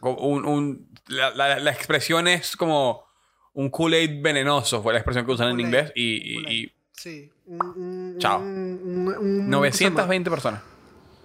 [0.00, 3.07] un, un- la, la- la expresión es como
[3.58, 7.30] un Kool-Aid venenoso, fue la expresión que usan en inglés y, y- y Sí.
[8.18, 8.38] Chao.
[8.40, 10.60] un- un- un- 920 personas.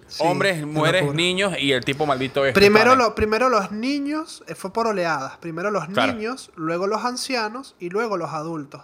[0.06, 2.58] Sí, Hombres, mujeres, niños y el tipo maldito este.
[2.60, 5.38] Primero, lo, primero los niños, eh, fue por oleadas.
[5.38, 6.12] Primero los Claro.
[6.12, 8.82] niños, luego los ancianos y luego los adultos.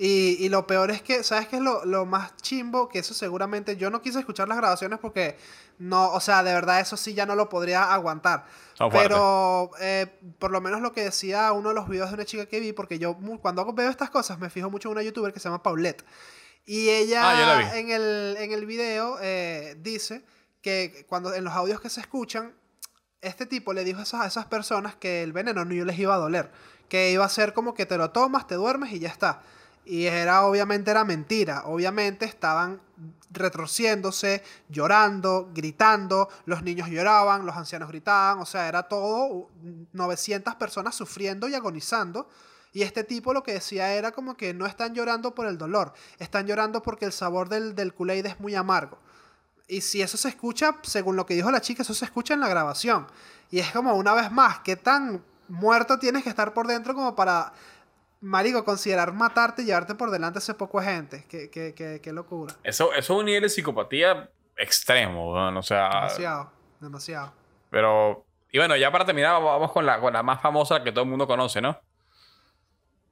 [0.00, 2.88] Y, y lo peor es que, ¿sabes qué es lo, lo más chimbo?
[2.88, 5.36] Que eso seguramente yo no quise escuchar las grabaciones porque
[5.80, 8.46] no, o sea, de verdad eso sí ya no lo podría aguantar.
[8.92, 10.06] Pero eh,
[10.38, 12.72] por lo menos lo que decía uno de los videos de una chica que vi,
[12.72, 15.64] porque yo cuando veo estas cosas me fijo mucho en una youtuber que se llama
[15.64, 16.04] Paulette.
[16.64, 20.24] Y ella Ah, en el, en el video eh, dice
[20.62, 22.54] que cuando en los audios que se escuchan,
[23.20, 26.14] este tipo le dijo a esas, a esas personas que el veneno no les iba
[26.14, 26.52] a doler,
[26.88, 29.42] que iba a ser como que te lo tomas, te duermes y ya está.
[29.88, 32.78] Y era obviamente era mentira, obviamente estaban
[33.30, 39.48] retorciéndose, llorando, gritando, los niños lloraban, los ancianos gritaban, o sea, era todo
[39.94, 42.28] 900 personas sufriendo y agonizando.
[42.74, 45.94] Y este tipo lo que decía era como que no están llorando por el dolor,
[46.18, 48.98] están llorando porque el sabor del, del Kool-Aid es muy amargo.
[49.68, 52.40] Y si eso se escucha, según lo que dijo la chica, eso se escucha en
[52.40, 53.06] la grabación.
[53.50, 57.16] Y es como, una vez más, ¿qué tan muerto tienes que estar por dentro como
[57.16, 57.54] para,
[58.20, 61.26] marico, considerar matarte y llevarte por delante a ese poco de gente?
[61.28, 62.54] Qué, qué, qué, qué locura.
[62.64, 65.88] Eso, eso es un nivel de psicopatía extremo, weón, O sea.
[65.88, 66.50] Demasiado,
[66.80, 67.32] demasiado.
[67.70, 68.24] Pero.
[68.50, 71.10] Y bueno, ya para terminar, vamos con la, con la más famosa que todo el
[71.10, 71.78] mundo conoce, ¿no?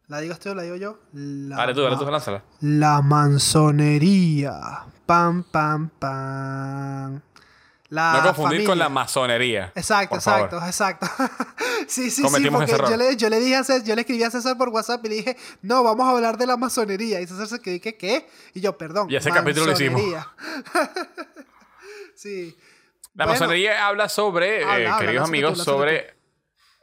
[0.09, 0.99] ¿La digo usted o la digo yo?
[1.13, 2.43] La, Dale tú, dale tú, lánzala.
[2.61, 4.85] la manzonería.
[5.05, 7.21] Pam, pam, pam.
[7.89, 9.73] La no confundir con la masonería.
[9.75, 10.47] Exacto, favor.
[10.47, 11.07] exacto, exacto.
[11.89, 13.05] sí, sí, Cometimos sí, ese porque error.
[13.05, 15.09] yo le, yo le dije a César, yo le escribí a César por WhatsApp y
[15.09, 17.21] le dije, no, vamos a hablar de la masonería.
[17.21, 17.97] Y César se quedó, ¿qué?
[17.97, 18.29] ¿Qué?
[18.55, 19.09] Y yo, perdón.
[19.11, 20.03] Y ese capítulo lo hicimos.
[22.15, 22.57] sí.
[23.15, 26.17] La Bueno, masonería habla sobre, Habla, eh, habla, queridos amigos, tú, sobre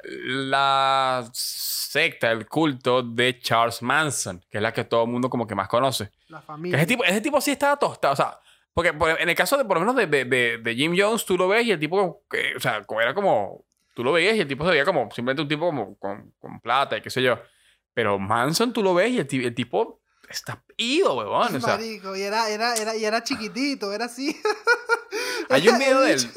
[0.03, 5.47] la secta, el culto de Charles Manson, que es la que todo el mundo como
[5.47, 6.11] que más conoce.
[6.27, 6.77] La Que familia.
[6.77, 8.39] ese tipo, ese tipo sí estaba tostado, o sea,
[8.73, 11.25] porque por- en el caso de, por lo menos de, de, de- de Jim Jones,
[11.25, 14.39] tú lo ves y el tipo, que, o sea, era como, tú lo veías y
[14.41, 17.21] el tipo se veía como, simplemente un tipo como con, con plata y qué sé
[17.21, 17.39] yo.
[17.93, 22.15] Pero Manson tú lo ves y el, el tipo está ido, huevón, o sea, Marico,
[22.15, 24.35] y era, era, era, y era chiquitito, era así.
[25.49, 26.31] hay un video de él.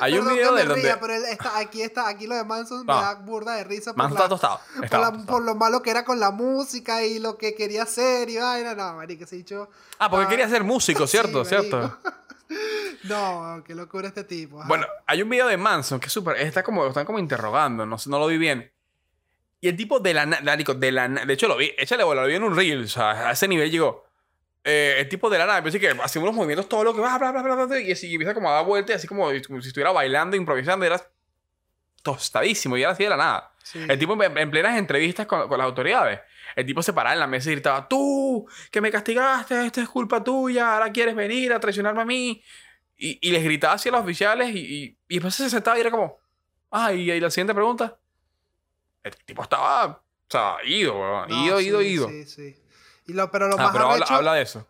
[0.00, 2.94] Hay un video de donde pero él está, aquí está, aquí lo de Manson No.
[2.96, 4.60] me da burda de risa por, Manson la- está tostado.
[4.76, 5.32] por, estaba la- tostado.
[5.36, 8.74] por lo malo que era con la música y lo que quería hacer y vaina.
[8.74, 9.68] No, ese dicho...
[9.98, 11.44] Ah, porque Ah, quería ser músico, ¿cierto?
[11.44, 11.98] sí, ¿Cierto?
[13.04, 14.58] No, qué locura este tipo.
[14.60, 14.68] ajá.
[14.68, 16.36] Bueno, hay un video de Manson que es súper.
[16.36, 18.72] Está como, lo están como interrogando, no, no lo vi bien.
[19.60, 20.26] Y el tipo de la.
[20.26, 21.72] de hecho, lo vi.
[21.78, 22.84] Échale bola, lo vi en un reel.
[22.84, 24.03] O sea, a ese nivel llegó.
[24.64, 27.18] Eh, el tipo de la nada empieza que hace unos movimientos todo lo que va,
[27.18, 29.60] bla, bla, bla, bla, y, así, y empieza como a dar vueltas, así como, como
[29.60, 30.86] si estuviera bailando, improvisando.
[30.86, 31.00] Era
[32.02, 33.52] tostadísimo y era así de la nada.
[33.62, 33.84] Sí.
[33.86, 36.20] El tipo en, en plenas entrevistas con, con las autoridades.
[36.56, 39.88] El tipo se paraba en la mesa y gritaba, tú, que me castigaste, esto es
[39.88, 42.42] culpa tuya, ahora quieres venir a traicionarme a mí.
[42.96, 45.90] Y, y les gritaba hacia los oficiales y, y, y después se sentaba y era
[45.90, 46.18] como,
[46.70, 47.98] ah, y, y la siguiente pregunta.
[49.02, 51.26] El tipo estaba, o sea, ido.
[51.26, 52.08] No, ido, sí, ido, ido.
[52.08, 52.56] Sí, sí.
[53.06, 54.66] Y lo, pero lo Ah, más pero habla, de eso.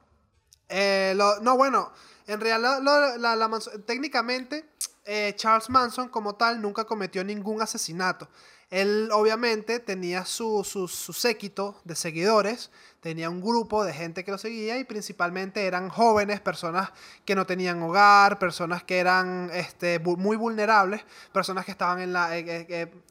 [0.69, 1.93] Eh, lo- no, bueno,
[2.27, 4.69] en realidad lo- la- la Manson- técnicamente
[5.07, 8.29] eh, Charles Manson como tal nunca cometió ningún asesinato.
[8.71, 12.71] Él obviamente tenía su, su, su séquito de seguidores,
[13.05, 16.89] tenía un grupo de gente que lo seguía y principalmente eran jóvenes, personas
[17.27, 22.35] que no tenían hogar, personas que eran este, muy vulnerables, personas que estaban en la...
[22.39, 22.67] eh, eh,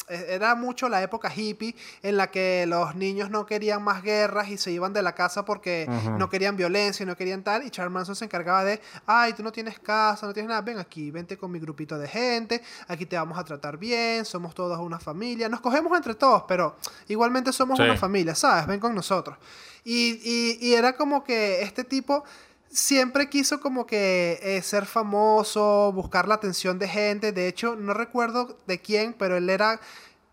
[0.09, 4.49] eh, era mucho la época hippie en la que los niños no querían más guerras
[4.49, 5.87] y se iban de la casa porque
[6.17, 7.63] no querían violencia y no querían tal.
[7.63, 10.79] Y Charles Manson se encargaba de, ay, tú no tienes casa, no tienes nada, ven
[10.79, 14.79] aquí, vente con mi grupito de gente, aquí te vamos a tratar bien, somos todos
[14.79, 16.77] una familia, nos cogemos entre todos, pero
[17.07, 17.83] igualmente somos Sí.
[17.83, 18.65] una familia, ¿sabes?
[18.65, 19.37] Ven con nosotros.
[19.83, 22.23] Y, y- y era como que este tipo
[22.69, 27.31] siempre quiso como que eh, ser famoso, buscar la atención de gente.
[27.31, 29.79] De hecho, no recuerdo de quién, pero él era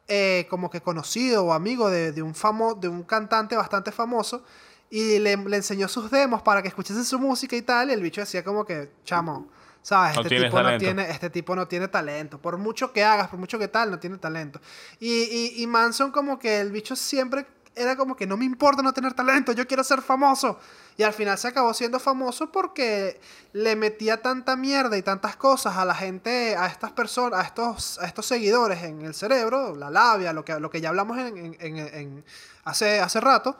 [0.08, 4.42] eh, como que conocido o amigo de, de un famo, de un cantante bastante famoso.
[4.88, 7.90] Y le, le enseñó sus demos para que escuchase su música y tal.
[7.90, 9.46] Y el bicho decía como que, chamo,
[9.82, 10.16] ¿sabes?
[10.16, 12.38] No Este, tipo no tiene, este tipo no tiene talento.
[12.40, 14.60] Por mucho que hagas, por mucho que tal, no tiene talento.
[14.98, 17.46] Y, y, y Manson como que el bicho siempre
[17.76, 20.58] era como que no me importa no tener talento, yo quiero ser famoso.
[20.96, 23.20] Y al final se acabó siendo famoso porque
[23.52, 27.98] le metía tanta mierda y tantas cosas a la gente, a estas personas, a estos,
[28.00, 31.56] a estos seguidores en el cerebro, la labia, lo que, lo que ya hablamos en,
[31.60, 32.24] en- en-
[32.64, 33.56] hace, hace rato,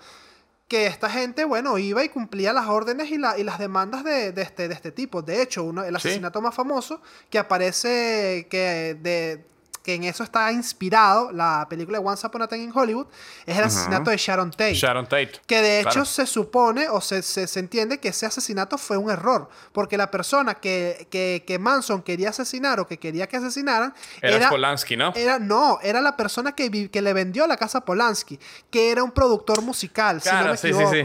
[0.68, 4.32] que esta gente, bueno, iba y cumplía las órdenes y, la- y las demandas de,
[4.32, 5.22] de este, de este tipo.
[5.22, 6.08] De hecho, uno, el Sí.
[6.08, 7.00] asesinato más famoso
[7.30, 9.44] que aparece que, de,
[9.82, 13.06] que en eso está inspirado la película de Once Upon a Time in Hollywood
[13.46, 14.74] es el asesinato de Sharon Tate.
[14.74, 15.32] Sharon Tate.
[15.46, 16.04] Que de hecho Claro.
[16.04, 19.48] se supone o se, se, se entiende que ese asesinato fue un error.
[19.72, 24.36] Porque la persona que, que, que Manson quería asesinar o que quería que asesinaran Era,
[24.36, 25.12] era, Polanski, ¿no?
[25.16, 28.38] era- no, era la persona que, vi- que le vendió la casa a Polanski,
[28.70, 30.92] que era un productor musical, si no me sí, sí, equivoco.
[30.94, 31.02] sí.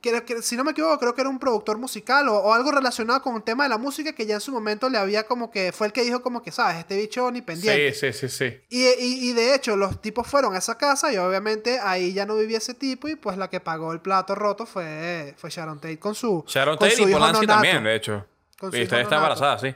[0.00, 2.70] Que- que- si no me equivoco, creo que era un productor musical o, o algo
[2.70, 5.50] relacionado con el tema de la música que ya en su momento le había como
[5.50, 7.92] que, fue el que dijo como que, sabes, este bicho ni pendiente.
[7.92, 8.60] Sí, sí, sí, sí.
[8.68, 12.26] Y, y- y de hecho, los tipos fueron a esa casa y obviamente ahí ya
[12.26, 15.80] no vivía ese tipo y pues la que pagó el plato roto fue, fue Sharon
[15.80, 17.62] Tate con su Sharon con Tate su y hijo Polanski nonato.
[17.62, 18.26] también, de hecho.
[18.56, 19.74] Con Y está, está embarazada, sí.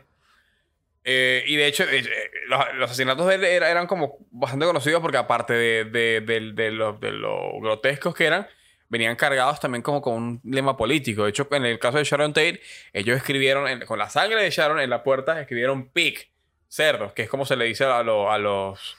[1.04, 4.66] Eh, y de hecho, eh, eh, los, los asesinatos de él era- eran como bastante
[4.66, 8.46] conocidos porque aparte de, de, de- de lo, de lo grotescos que eran,
[8.92, 11.24] venían cargados también como con un lema político.
[11.24, 12.60] De hecho, en el caso de Sharon Tate,
[12.92, 16.30] ellos escribieron, en- con la sangre de Sharon en la puerta, escribieron pig,
[16.68, 18.96] cerdos, que es como se le dice a, lo- a los...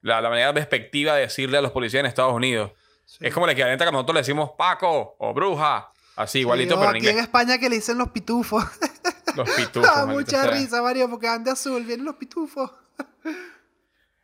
[0.00, 2.72] La, la manera despectiva de decirle a los policías en Estados Unidos.
[3.04, 3.18] Sí.
[3.26, 5.90] Es como el equivalente a que nosotros le decimos Paco o bruja.
[6.16, 7.24] Así, igualito, Sí, pero en aquí en inglés.
[7.26, 8.64] España que le dicen los pitufos.
[9.36, 9.82] Los pitufos.
[9.90, 10.50] maldita mucha sea.
[10.50, 12.70] risa, Mario, porque van de azul, vienen los pitufos.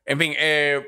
[0.07, 0.81] En fin, eh,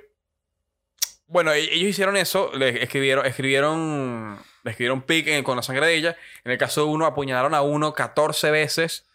[1.27, 5.87] bueno, e- ellos hicieron eso, le escribieron, escribieron, le escribieron pic en- con la sangre
[5.87, 6.17] de ella.
[6.45, 9.07] En el caso de uno, apuñalaron a uno 14 veces.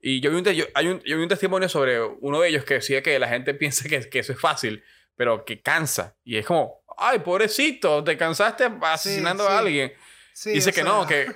[0.00, 2.64] Y yo vi un, yo- hay un, yo vi un testimonio sobre uno de ellos
[2.64, 4.82] que decía que la gente piensa que, que eso es fácil,
[5.16, 6.16] pero que cansa.
[6.24, 9.52] Y es como, ay, pobrecito, te cansaste asesinando sí.
[9.52, 9.92] a alguien.
[10.32, 11.26] Sí, Dice que sea, no, que,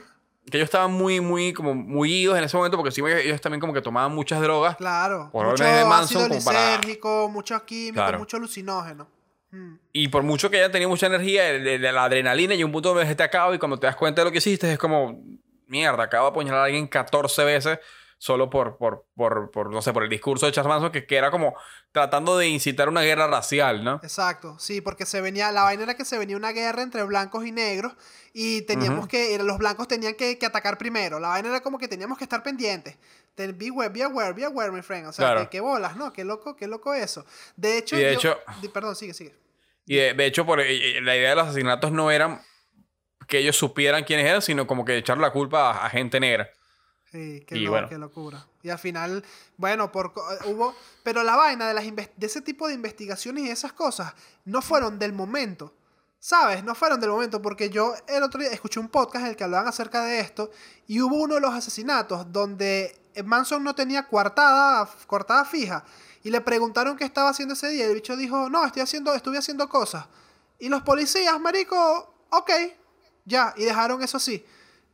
[0.50, 3.60] que ellos estaban muy, muy, como, muy idos en ese momento porque sí, ellos también
[3.60, 4.76] como que tomaban muchas drogas.
[4.76, 5.28] Claro.
[5.30, 8.18] Por mucho órdenes de Manson ácido como para- mucho químico, Claro.
[8.18, 9.08] mucho alucinógeno.
[9.92, 13.22] Y por mucho que ella tenía mucha energía, la adrenalina y un punto donde te
[13.22, 15.22] acaba y cuando te das cuenta de lo que hiciste es como,
[15.66, 17.78] mierda, acabo de apuñalar a alguien 14 veces
[18.18, 21.16] solo por, por, por, por, no sé, por el discurso de Charles Manson que, que
[21.16, 21.54] era como
[21.92, 24.00] tratando de incitar una guerra racial, ¿no?
[24.02, 27.44] Exacto, sí, porque se venía, la vaina era que se venía una guerra entre blancos
[27.44, 27.92] y negros
[28.32, 31.20] y teníamos que, los blancos tenían que, que atacar primero.
[31.20, 32.96] La vaina era como que teníamos que estar pendientes.
[33.34, 35.08] Ten- Be aware, be aware, be aware, my friend.
[35.08, 35.50] O sea, Claro.
[35.50, 36.10] que bolas, ¿no?
[36.12, 37.26] Qué loco, qué loco eso.
[37.54, 38.32] De hecho, Y de yo-
[38.62, 39.34] hecho- perdón, sigue, sigue.
[39.86, 42.42] Y de, de hecho, por, eh, la idea de los asesinatos no eran
[43.28, 46.50] que ellos supieran quiénes eran, sino como que echarle la culpa a, a gente negra.
[47.10, 47.88] Sí, qué, Y lo- bueno.
[47.88, 48.46] qué locura.
[48.62, 49.24] Y al final,
[49.56, 50.74] bueno, por, eh, hubo...
[51.04, 54.12] Pero la vaina de, las de ese tipo de investigaciones y esas cosas
[54.44, 55.72] no fueron del momento.
[56.18, 56.64] ¿Sabes?
[56.64, 59.44] No fueron del momento porque yo el otro día escuché un podcast en el que
[59.44, 60.50] hablaban acerca de esto
[60.88, 65.84] y hubo uno de los asesinatos donde Manson no tenía coartada, coartada fija
[66.22, 69.14] y le preguntaron qué estaba haciendo ese día y el bicho dijo, no, estoy haciendo,
[69.14, 70.06] estuve haciendo cosas.
[70.58, 72.50] Y los policías, marico, ok,
[73.24, 74.44] ya, y dejaron eso así.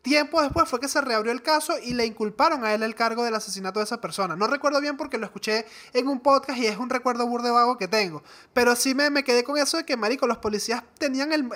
[0.03, 3.22] Tiempo después fue que se reabrió el caso y le inculparon a él el cargo
[3.22, 4.34] del asesinato de esa persona.
[4.34, 7.78] No recuerdo bien porque lo escuché en un podcast y es un recuerdo burde vago
[7.78, 8.24] que tengo.
[8.53, 11.48] Pero sí me, me quedé con eso de que, marico, los policías tenían el-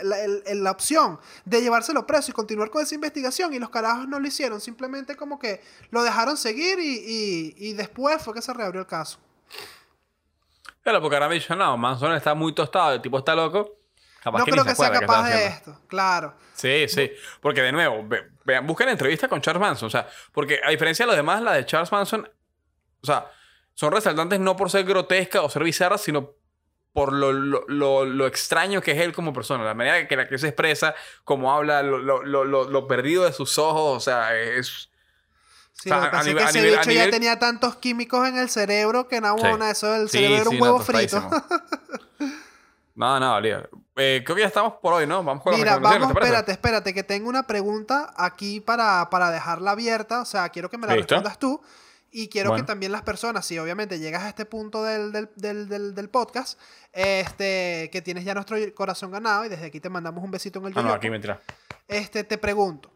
[0.63, 4.29] la, opción de llevárselo preso y continuar con esa investigación y los carajos no lo
[4.29, 4.61] hicieron.
[4.61, 8.87] Simplemente como que lo dejaron seguir y, y- y después fue que se reabrió el
[8.87, 9.19] caso.
[10.83, 13.73] Claro, porque ahora me dicen, no, Manson está muy tostado, el tipo está loco.
[14.23, 16.35] Capaz no que creo que sea capaz de esto, claro.
[16.55, 17.13] Sí, sí.
[17.41, 19.87] Porque de nuevo, ve- vean, busquen entrevista con Charles Manson.
[19.87, 22.29] O sea, porque a diferencia de los demás, la de Charles Manson,
[23.03, 23.31] o sea,
[23.75, 26.33] son resaltantes no por ser grotesca o ser bizarra, sino
[26.93, 29.63] por lo, lo, lo- lo extraño que es él como persona.
[29.65, 30.95] La manera que la que se expresa,
[31.25, 33.97] cómo habla, lo, lo, lo, lo- lo perdido de sus ojos.
[33.97, 34.91] O sea, es...
[35.73, 38.27] Sí, O sea, lo que es que ese nivel- bicho nivel- ya tenía tantos químicos
[38.27, 39.45] en el cerebro que no, Sí.
[39.71, 41.29] eso del Sí, cerebro era un huevo no, frito.
[42.95, 43.69] No, no, olvida.
[43.97, 45.23] Eh, creo que ya estamos por hoy, ¿no?
[45.25, 50.21] Vamos con Mira, vamos, espérate, espérate, que tengo una pregunta aquí para, para dejarla abierta.
[50.21, 51.15] O sea, quiero que me la ¿Listo?
[51.15, 51.61] respondas tú.
[52.11, 52.63] Y quiero Bueno.
[52.65, 55.29] que también las personas, si obviamente llegas a este punto del, del,
[55.69, 56.59] del, del- podcast,
[56.93, 60.67] este, que tienes ya nuestro corazón ganado, y desde aquí te mandamos un besito en
[60.67, 61.41] el Ah, no, yoyopo, aquí mentira.
[61.89, 62.91] este, te pregunto,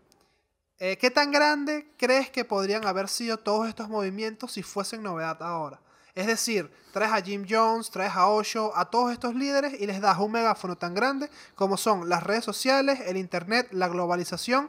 [0.78, 5.42] eh, ¿qué tan grande crees que podrían haber sido todos estos movimientos si fuesen novedad
[5.42, 5.80] ahora?
[6.14, 10.00] Es decir, traes a Jim Jones, traes a Osho, a todos estos líderes y les
[10.00, 14.68] das un megáfono tan grande como son las redes sociales, el internet, la globalización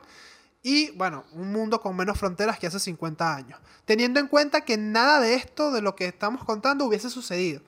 [0.63, 3.59] y, bueno, un mundo con menos fronteras que hace 50 años.
[3.85, 7.61] Teniendo en cuenta que nada de esto, de lo que estamos contando, hubiese sucedido.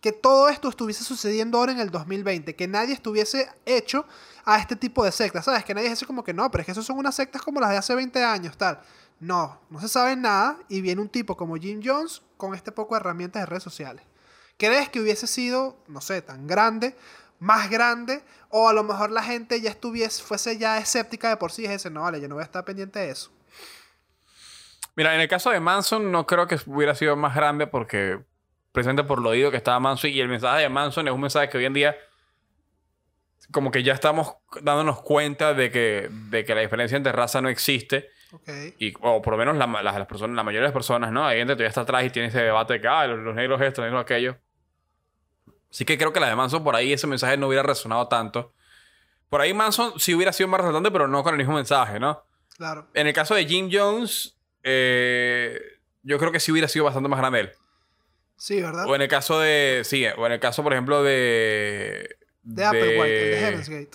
[0.00, 4.06] que todo esto estuviese sucediendo ahora en el 2020, que nadie estuviese hecho
[4.46, 5.62] a este tipo de sectas, ¿sabes?
[5.62, 7.68] Que nadie dice como que no, pero es que eso son unas sectas como las
[7.68, 8.80] de hace 20 años, tal.
[9.20, 12.94] No, no se sabe nada y viene un tipo como Jim Jones con este poco
[12.94, 14.04] de herramientas de redes sociales.
[14.56, 16.96] ¿Crees que hubiese sido, no sé, tan grande,
[17.38, 21.52] más grande, o a lo mejor la gente ya estuviese, fuese ya escéptica de por
[21.52, 23.30] sí y dice, no, vale, yo no voy a estar pendiente de eso?
[24.96, 28.20] Mira, en el caso de Manson no creo que hubiera sido más grande porque
[28.72, 31.48] precisamente por lo oído que estaba Manson y el mensaje de Manson es un mensaje
[31.48, 31.96] que hoy en día
[33.52, 37.48] como que ya estamos dándonos cuenta de que, de que la diferencia entre raza no
[37.48, 38.10] existe.
[38.78, 41.26] Y, o por lo menos la, las personas, la mayoría de las personas, ¿no?
[41.26, 43.60] Hay gente que todavía está atrás y tiene ese debate de que, ah, los, negros
[43.60, 44.36] esto, los negros aquello.
[45.70, 48.52] Así que creo que la de Manson por ahí ese mensaje no hubiera resonado tanto.
[49.28, 52.24] Por ahí Manson sí hubiera sido más resaltante, pero no con el mismo mensaje, ¿no?
[52.56, 52.88] Claro.
[52.94, 55.60] En el caso de Jim Jones, eh,
[56.02, 57.52] yo creo que sí hubiera sido bastante más grande él.
[58.36, 58.86] Sí, ¿verdad?
[58.86, 59.82] O en el caso de.
[59.84, 62.16] Sí, o en el caso, por ejemplo, de.
[62.42, 63.90] De, Applewhite, el de Heaven's Gate.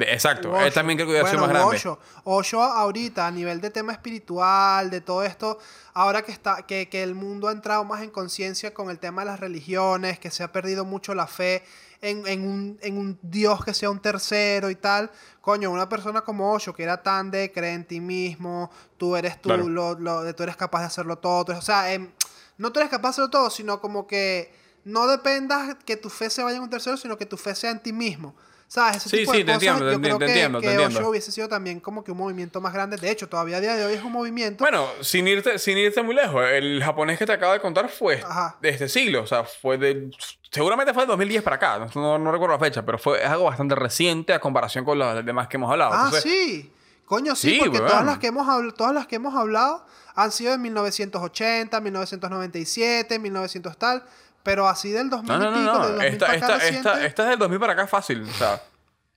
[0.00, 1.76] Exacto, él también creo que hubiera sido más grande.
[1.76, 1.98] Osho.
[2.24, 5.58] Osho ahorita, a nivel de tema espiritual, de todo esto,
[5.94, 9.22] ahora que, está, que, que el mundo ha entrado más en conciencia con el tema
[9.22, 11.64] de las religiones, que se ha perdido mucho la fe
[12.02, 15.10] en, en, un, en, un, Dios que sea un tercero y tal.
[15.40, 19.40] Coño, una persona como Osho, que era tan de creer en ti mismo, tú eres
[19.40, 21.56] tú, lo, lo, tú eres capaz de hacerlo todo.
[21.56, 22.10] O sea, em,
[22.58, 24.52] no tú eres capaz de hacerlo todo, sino como que
[24.84, 27.70] no dependas que tu fe se vaya en un tercero, sino que tu fe sea
[27.70, 28.34] en ti mismo.
[28.72, 28.96] ¿Sabes?
[28.96, 30.66] Ese sí, tipo sí, de te cosas, entiendo, yo te, creo te que, entiendo, que
[30.66, 30.98] te entiendo.
[30.98, 32.96] Osho hubiese sido también como que un movimiento más grande.
[32.96, 34.64] De hecho, todavía a día de hoy es un movimiento.
[34.64, 38.24] Bueno, sin irte, sin irte muy lejos, el japonés que te acabo de contar fue
[38.62, 39.24] de este siglo.
[39.24, 40.10] O sea, fue de.
[40.50, 41.86] Seguramente fue de 2010 para acá.
[41.94, 45.22] No, no, recuerdo la fecha, pero fue es algo bastante reciente a comparación con los
[45.22, 45.92] demás que hemos hablado.
[45.92, 46.72] Ah, sí.
[47.04, 50.50] Coño, sí, porque todas, las que hemos hablado, todas las que hemos hablado han sido
[50.52, 54.02] de 1980, 1997, 1900 tal.
[54.42, 55.86] Pero así del 2000 no, no, no, no.
[55.86, 58.22] del 2000 esta, esta, esta, esta, es del 2000 para acá fácil.
[58.22, 58.60] O sea,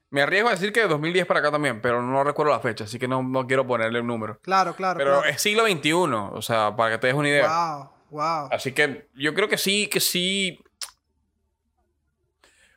[0.10, 2.86] me arriesgo a decir que de 2010 para acá también, pero no recuerdo la fecha,
[2.86, 4.40] así que no, no quiero ponerle un número.
[4.42, 4.98] Claro, claro.
[4.98, 5.30] Pero claro.
[5.30, 7.48] es siglo XXI, o sea, para que te des una idea.
[7.48, 8.50] Wow, wow.
[8.52, 10.64] Así que yo creo que sí, que sí.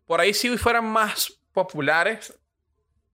[0.07, 2.38] Por ahí sí fueran más populares,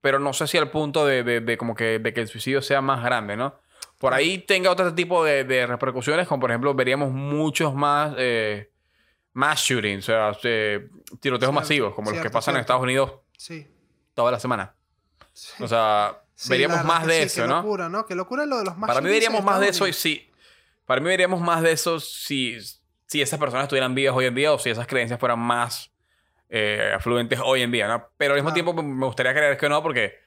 [0.01, 2.61] pero no sé si al punto de, de, de como que, de que el suicidio
[2.61, 3.59] sea más grande, ¿no?
[3.99, 8.71] Por ahí tenga otro tipo de, de repercusiones, como por ejemplo veríamos muchos más, eh,
[9.35, 10.87] más shootings, o sea, eh,
[11.19, 12.61] tiroteos Cierto, masivos, como los que cierto, pasan en cierto.
[12.61, 13.67] Estados Unidos Sí.
[14.13, 14.73] toda la semana.
[15.33, 15.63] sí.
[15.63, 17.57] O sea, Sí, veríamos más de eso, qué ¿no?
[17.57, 18.05] locura, ¿no?
[18.05, 20.29] Qué locura lo de los más Para mí en veríamos más de eso y sí.
[20.85, 22.57] Para mí veríamos más de eso si,
[23.05, 25.91] si esas personas estuvieran vivas hoy en día o si esas creencias fueran más
[26.49, 28.09] eh, afluentes hoy en día, ¿no?
[28.17, 28.53] Pero al mismo Claro.
[28.73, 30.19] tiempo me- me gustaría creer que no porque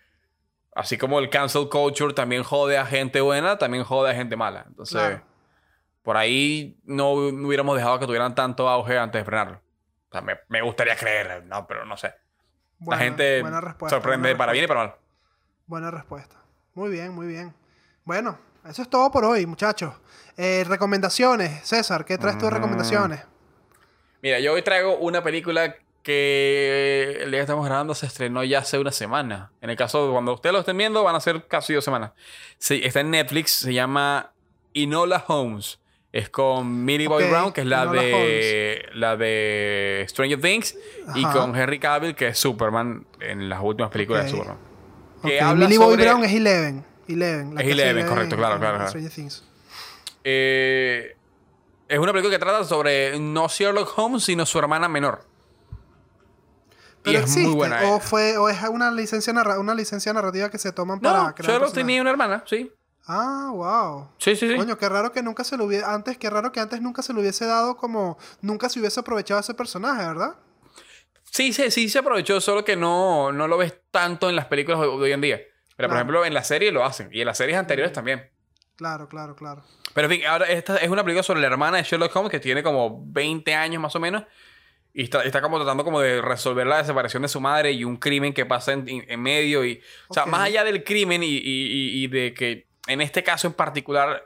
[0.75, 4.65] así como el cancel culture también jode a gente buena, también jode a gente mala.
[4.67, 5.23] Entonces, Claro.
[6.09, 9.61] Por ahí no, hubiéramos dejado que tuvieran tanto auge antes de frenarlo.
[10.09, 12.15] O sea, me, me gustaría creer, no, pero no sé.
[12.79, 13.45] Buena- la gente
[13.91, 14.95] sorprende para bien y para mal.
[15.67, 16.37] Buena respuesta.
[16.73, 17.53] Muy bien, muy bien.
[18.05, 19.93] Bueno, eso es todo por hoy, muchachos.
[20.39, 21.69] Eh, recomendaciones.
[21.69, 22.49] César, ¿qué traes Mm.
[22.49, 23.21] recomendaciones?
[24.23, 28.61] Mira, yo hoy traigo una película que el día que estamos grabando se estrenó ya
[28.61, 29.53] hace una semana.
[29.61, 32.13] En el caso de cuando ustedes lo estén viendo, van a ser casi dos semanas.
[32.57, 34.33] Sí, está en Netflix, se llama
[34.73, 35.79] Inola Holmes.
[36.11, 40.75] Es con Millie Ok, Brown, que es la de, la de Stranger Things,
[41.15, 44.31] y con Henry Cavill, que es Superman en las últimas películas de.
[44.31, 44.57] Superman.
[45.19, 46.85] Ok, Que habla Millie sobre- Brown es Eleven.
[47.09, 47.55] Eleven.
[47.55, 48.89] la Es Eleven, correcto, en- claro, claro, claro.
[48.89, 49.45] Stranger Things.
[50.25, 51.15] Eh,
[51.89, 55.21] es una película que trata sobre no Sherlock Holmes, sino su hermana menor.
[57.01, 57.83] Y Pero es existe, muy buena.
[57.91, 61.35] o fue o es una licencia narra- una licencia narrativa que se toman para No,
[61.35, 62.71] crear Sherlock tenía una hermana, sí.
[63.09, 64.09] Ah, wow.
[64.19, 64.57] Sí, sí, sí.
[64.57, 67.13] Coño, qué raro que nunca se lo hubiese antes, qué raro que antes nunca se
[67.15, 70.37] lo hubiese dado como nunca se hubiese aprovechado ese personaje, ¿verdad?
[71.31, 74.81] Sí, sí, sí se aprovechó, solo que no, no lo ves tanto en las películas
[74.81, 75.41] de hoy en día.
[75.77, 77.09] Pero, por ejemplo, en la serie lo hacen.
[77.13, 78.31] Y en las series anteriores también.
[78.77, 79.63] Claro, claro, claro.
[79.95, 82.41] Pero, en fin, ahora esta es una película sobre la hermana de Sherlock Holmes que
[82.41, 84.25] tiene como 20 años más o menos.
[84.93, 87.97] Y está, está como tratando como de resolver la desaparición de su madre y un
[87.97, 89.65] crimen que pasa en, en medio.
[89.65, 93.47] Y, O sea, más allá del crimen y- y- y de que en este caso
[93.47, 94.25] en particular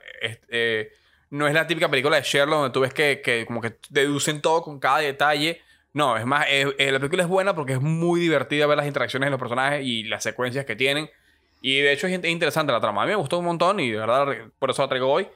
[0.48, 0.92] eh,
[1.30, 4.40] no es la típica película de Sherlock donde tú ves que, que como que deducen
[4.40, 5.60] todo con cada detalle.
[5.94, 8.86] No, es más, es- eh, la película es buena porque es muy divertida ver las
[8.86, 11.10] interacciones de los personajes y las secuencias que tienen.
[11.60, 13.02] Y de hecho es, in- es interesante la trama.
[13.02, 14.26] A mí me gustó un montón y de verdad
[14.58, 15.28] por eso la traigo hoy.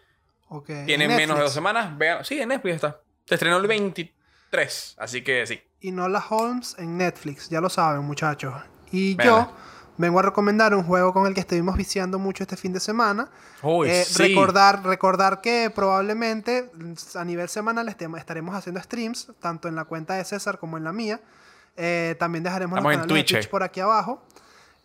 [0.48, 0.70] Ok.
[0.86, 1.96] Tiene En menos de dos semanas.
[1.98, 3.00] Vean, sí, en Netflix está.
[3.26, 5.60] Se estrenó el 23, así que sí.
[5.80, 8.54] Y Nola Holmes en Netflix, ya lo saben, muchachos.
[8.92, 9.52] Y yo
[9.98, 13.28] vengo a recomendar un juego con el que estuvimos viciando mucho este fin de semana.
[13.84, 14.22] Eh, sí.
[14.22, 16.70] recordar, recordar que probablemente
[17.14, 20.92] a nivel semanal estaremos haciendo streams, tanto en la cuenta de César como en la
[20.92, 21.20] mía.
[21.76, 23.50] Eh, también dejaremos Estamos los en canales de Twitch, Twitch eh.
[23.50, 24.22] por aquí abajo.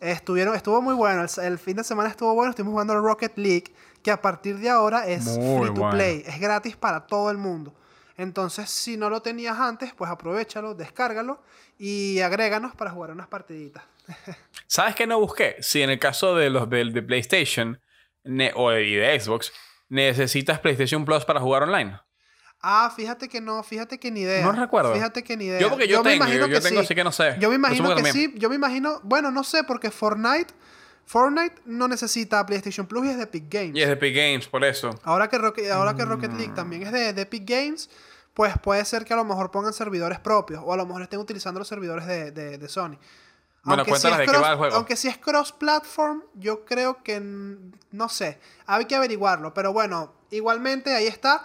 [0.00, 1.22] Estuvieron, estuvo muy bueno.
[1.22, 2.50] El, el fin de semana estuvo bueno.
[2.50, 5.90] Estuvimos jugando Rocket League, que a partir de ahora es Muy free to bueno.
[5.90, 6.24] play.
[6.26, 7.72] Es gratis para todo el mundo.
[8.16, 11.40] Entonces, si no lo tenías antes, pues aprovechalo, descárgalo
[11.78, 13.82] y agréganos para jugar unas partiditas.
[14.66, 15.56] ¿Sabes qué no busqué?
[15.60, 17.80] Si en el caso de los de, de PlayStation
[18.24, 19.52] ne- o de, y de Xbox,
[19.88, 21.98] necesitas PlayStation Plus para jugar online.
[22.64, 24.44] Ah, fíjate que no, fíjate que ni idea.
[24.44, 24.94] No recuerdo.
[24.94, 25.60] Fíjate que ni idea.
[25.60, 26.84] Yo porque yo, me tengo, imagino yo, yo que tengo, sí.
[26.86, 27.36] así que no sé.
[27.40, 28.32] Yo me imagino Asumo que, sí.
[28.36, 30.54] Yo me imagino, bueno, no sé, porque Fortnite,
[31.04, 33.72] Fortnite no necesita PlayStation Plus y es de Epic Games.
[33.76, 34.90] Y es de Epic Games, por eso.
[35.02, 36.36] Ahora que Rocket, ahora que Rocket Mm.
[36.38, 37.90] League también es de, de Epic Games,
[38.32, 41.18] pues puede ser que a lo mejor pongan servidores propios o a lo mejor estén
[41.18, 42.96] utilizando los servidores de, de- de Sony.
[43.64, 44.76] Bueno, cuéntanos es de qué cross- va el juego.
[44.76, 48.40] Aunque si es cross-platform, yo creo que no sé.
[48.66, 49.54] Hay que averiguarlo.
[49.54, 51.44] Pero bueno, igualmente ahí está.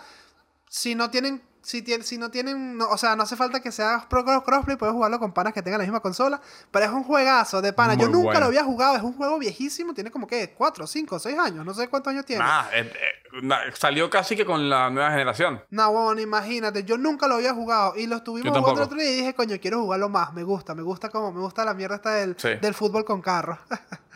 [0.70, 1.41] Si no tienen.
[1.68, 2.78] Si, tien- si no tienen.
[2.78, 4.78] no- o sea, no hace falta que sea pro cross- crossplay.
[4.78, 6.39] Puedes jugarlo con panas que tengan la misma consola.
[6.72, 7.95] Pero es un juegazo de pana.
[7.95, 8.39] Yo Muy nunca bueno.
[8.39, 8.95] lo había jugado.
[8.95, 9.93] Es un juego viejísimo.
[9.93, 11.65] Tiene como que 4, 5, 6 años.
[11.65, 12.41] No sé cuántos años tiene.
[12.45, 15.61] Ah, eh, eh, salió casi que con la nueva generación.
[15.70, 18.97] No, bueno, imagínate, yo nunca lo había jugado y lo estuvimos Yo jugando el otro
[18.97, 21.74] día y dije, coño, quiero jugarlo más, me gusta, me gusta como, me gusta la
[21.74, 22.49] mierda esta del, Sí.
[22.61, 23.57] del fútbol con carros.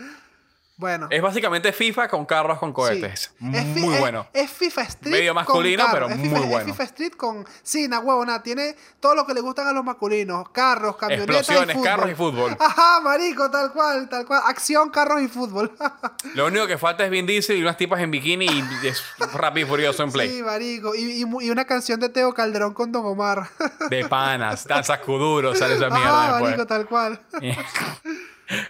[0.82, 1.08] bueno.
[1.12, 3.32] Es básicamente FIFA con carros con cohetes.
[3.40, 3.52] sí.
[3.54, 4.28] Es Muy es- bueno.
[4.34, 5.12] Es, FIFA Street.
[5.14, 5.94] Medio con masculino, carros.
[5.94, 6.58] pero es muy FIFA, bueno.
[6.60, 7.46] Es FIFA Street con.
[7.64, 11.36] Sí, na huevona, tiene todo lo que le gustan a los masculinos: carros, camionetas.
[11.38, 11.88] Explosiones, y fútbol.
[11.90, 12.58] carros y fútbol.
[12.60, 14.42] Ajá, marico, tal cual, tal cual.
[14.46, 15.72] Acción, carros y fútbol.
[16.36, 19.04] Lo único que falta es Vin Diesel y unas tipas en bikini y es
[19.34, 20.30] rápido y furioso en play.
[20.30, 20.96] sí, marico.
[20.96, 23.48] Y, y mu- y una canción de Teo Calderón con Don Omar.
[23.90, 26.42] De panas, danza Kuduro, sale esa Ajá, mierda después.
[26.44, 27.22] marico, tal cual.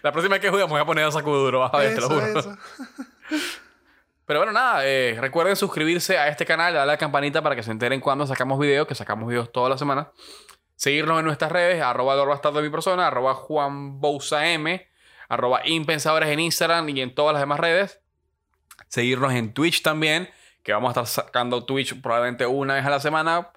[0.01, 2.09] La próxima vez que juguemos voy a poner danza Kuduro, vas a ver, te lo
[2.09, 2.39] juro.
[2.39, 2.57] eso.
[4.25, 7.63] Pero bueno, nada, eh, recuerden suscribirse a este canal, darle a la campanita para que
[7.63, 10.07] se enteren cuando sacamos videos, que sacamos videos todas las semanas.
[10.75, 14.87] Seguirnos en nuestras redes, arroba de mi persona, arroba Juan Bouza M,
[15.27, 17.99] arroba Impensadores en Instagram y en todas las demás redes.
[18.87, 20.29] Seguirnos en Twitch también,
[20.63, 23.51] que vamos a estar sacando Twitch probablemente una vez a la semana.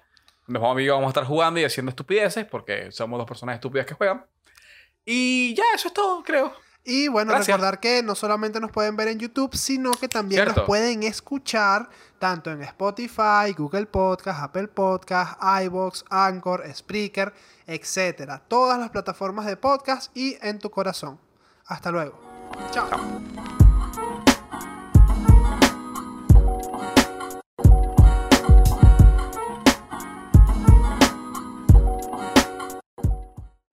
[0.47, 4.25] Nos vamos a estar jugando y haciendo estupideces, porque somos dos personas estúpidas que juegan.
[5.05, 6.51] Y ya, eso es todo, creo.
[6.87, 7.47] Y bueno, Gracias.
[7.57, 10.61] recordar que no solamente nos pueden ver en YouTube, sino que también Cierto.
[10.61, 11.89] nos pueden escuchar
[12.19, 17.33] tanto en Spotify, Google Podcast, Apple Podcast, iBox, Anchor, Spreaker,
[17.65, 18.39] etcétera.
[18.47, 21.19] Todas las plataformas de podcast y en tu corazón.
[21.65, 22.19] Hasta luego.
[22.71, 23.64] Chao.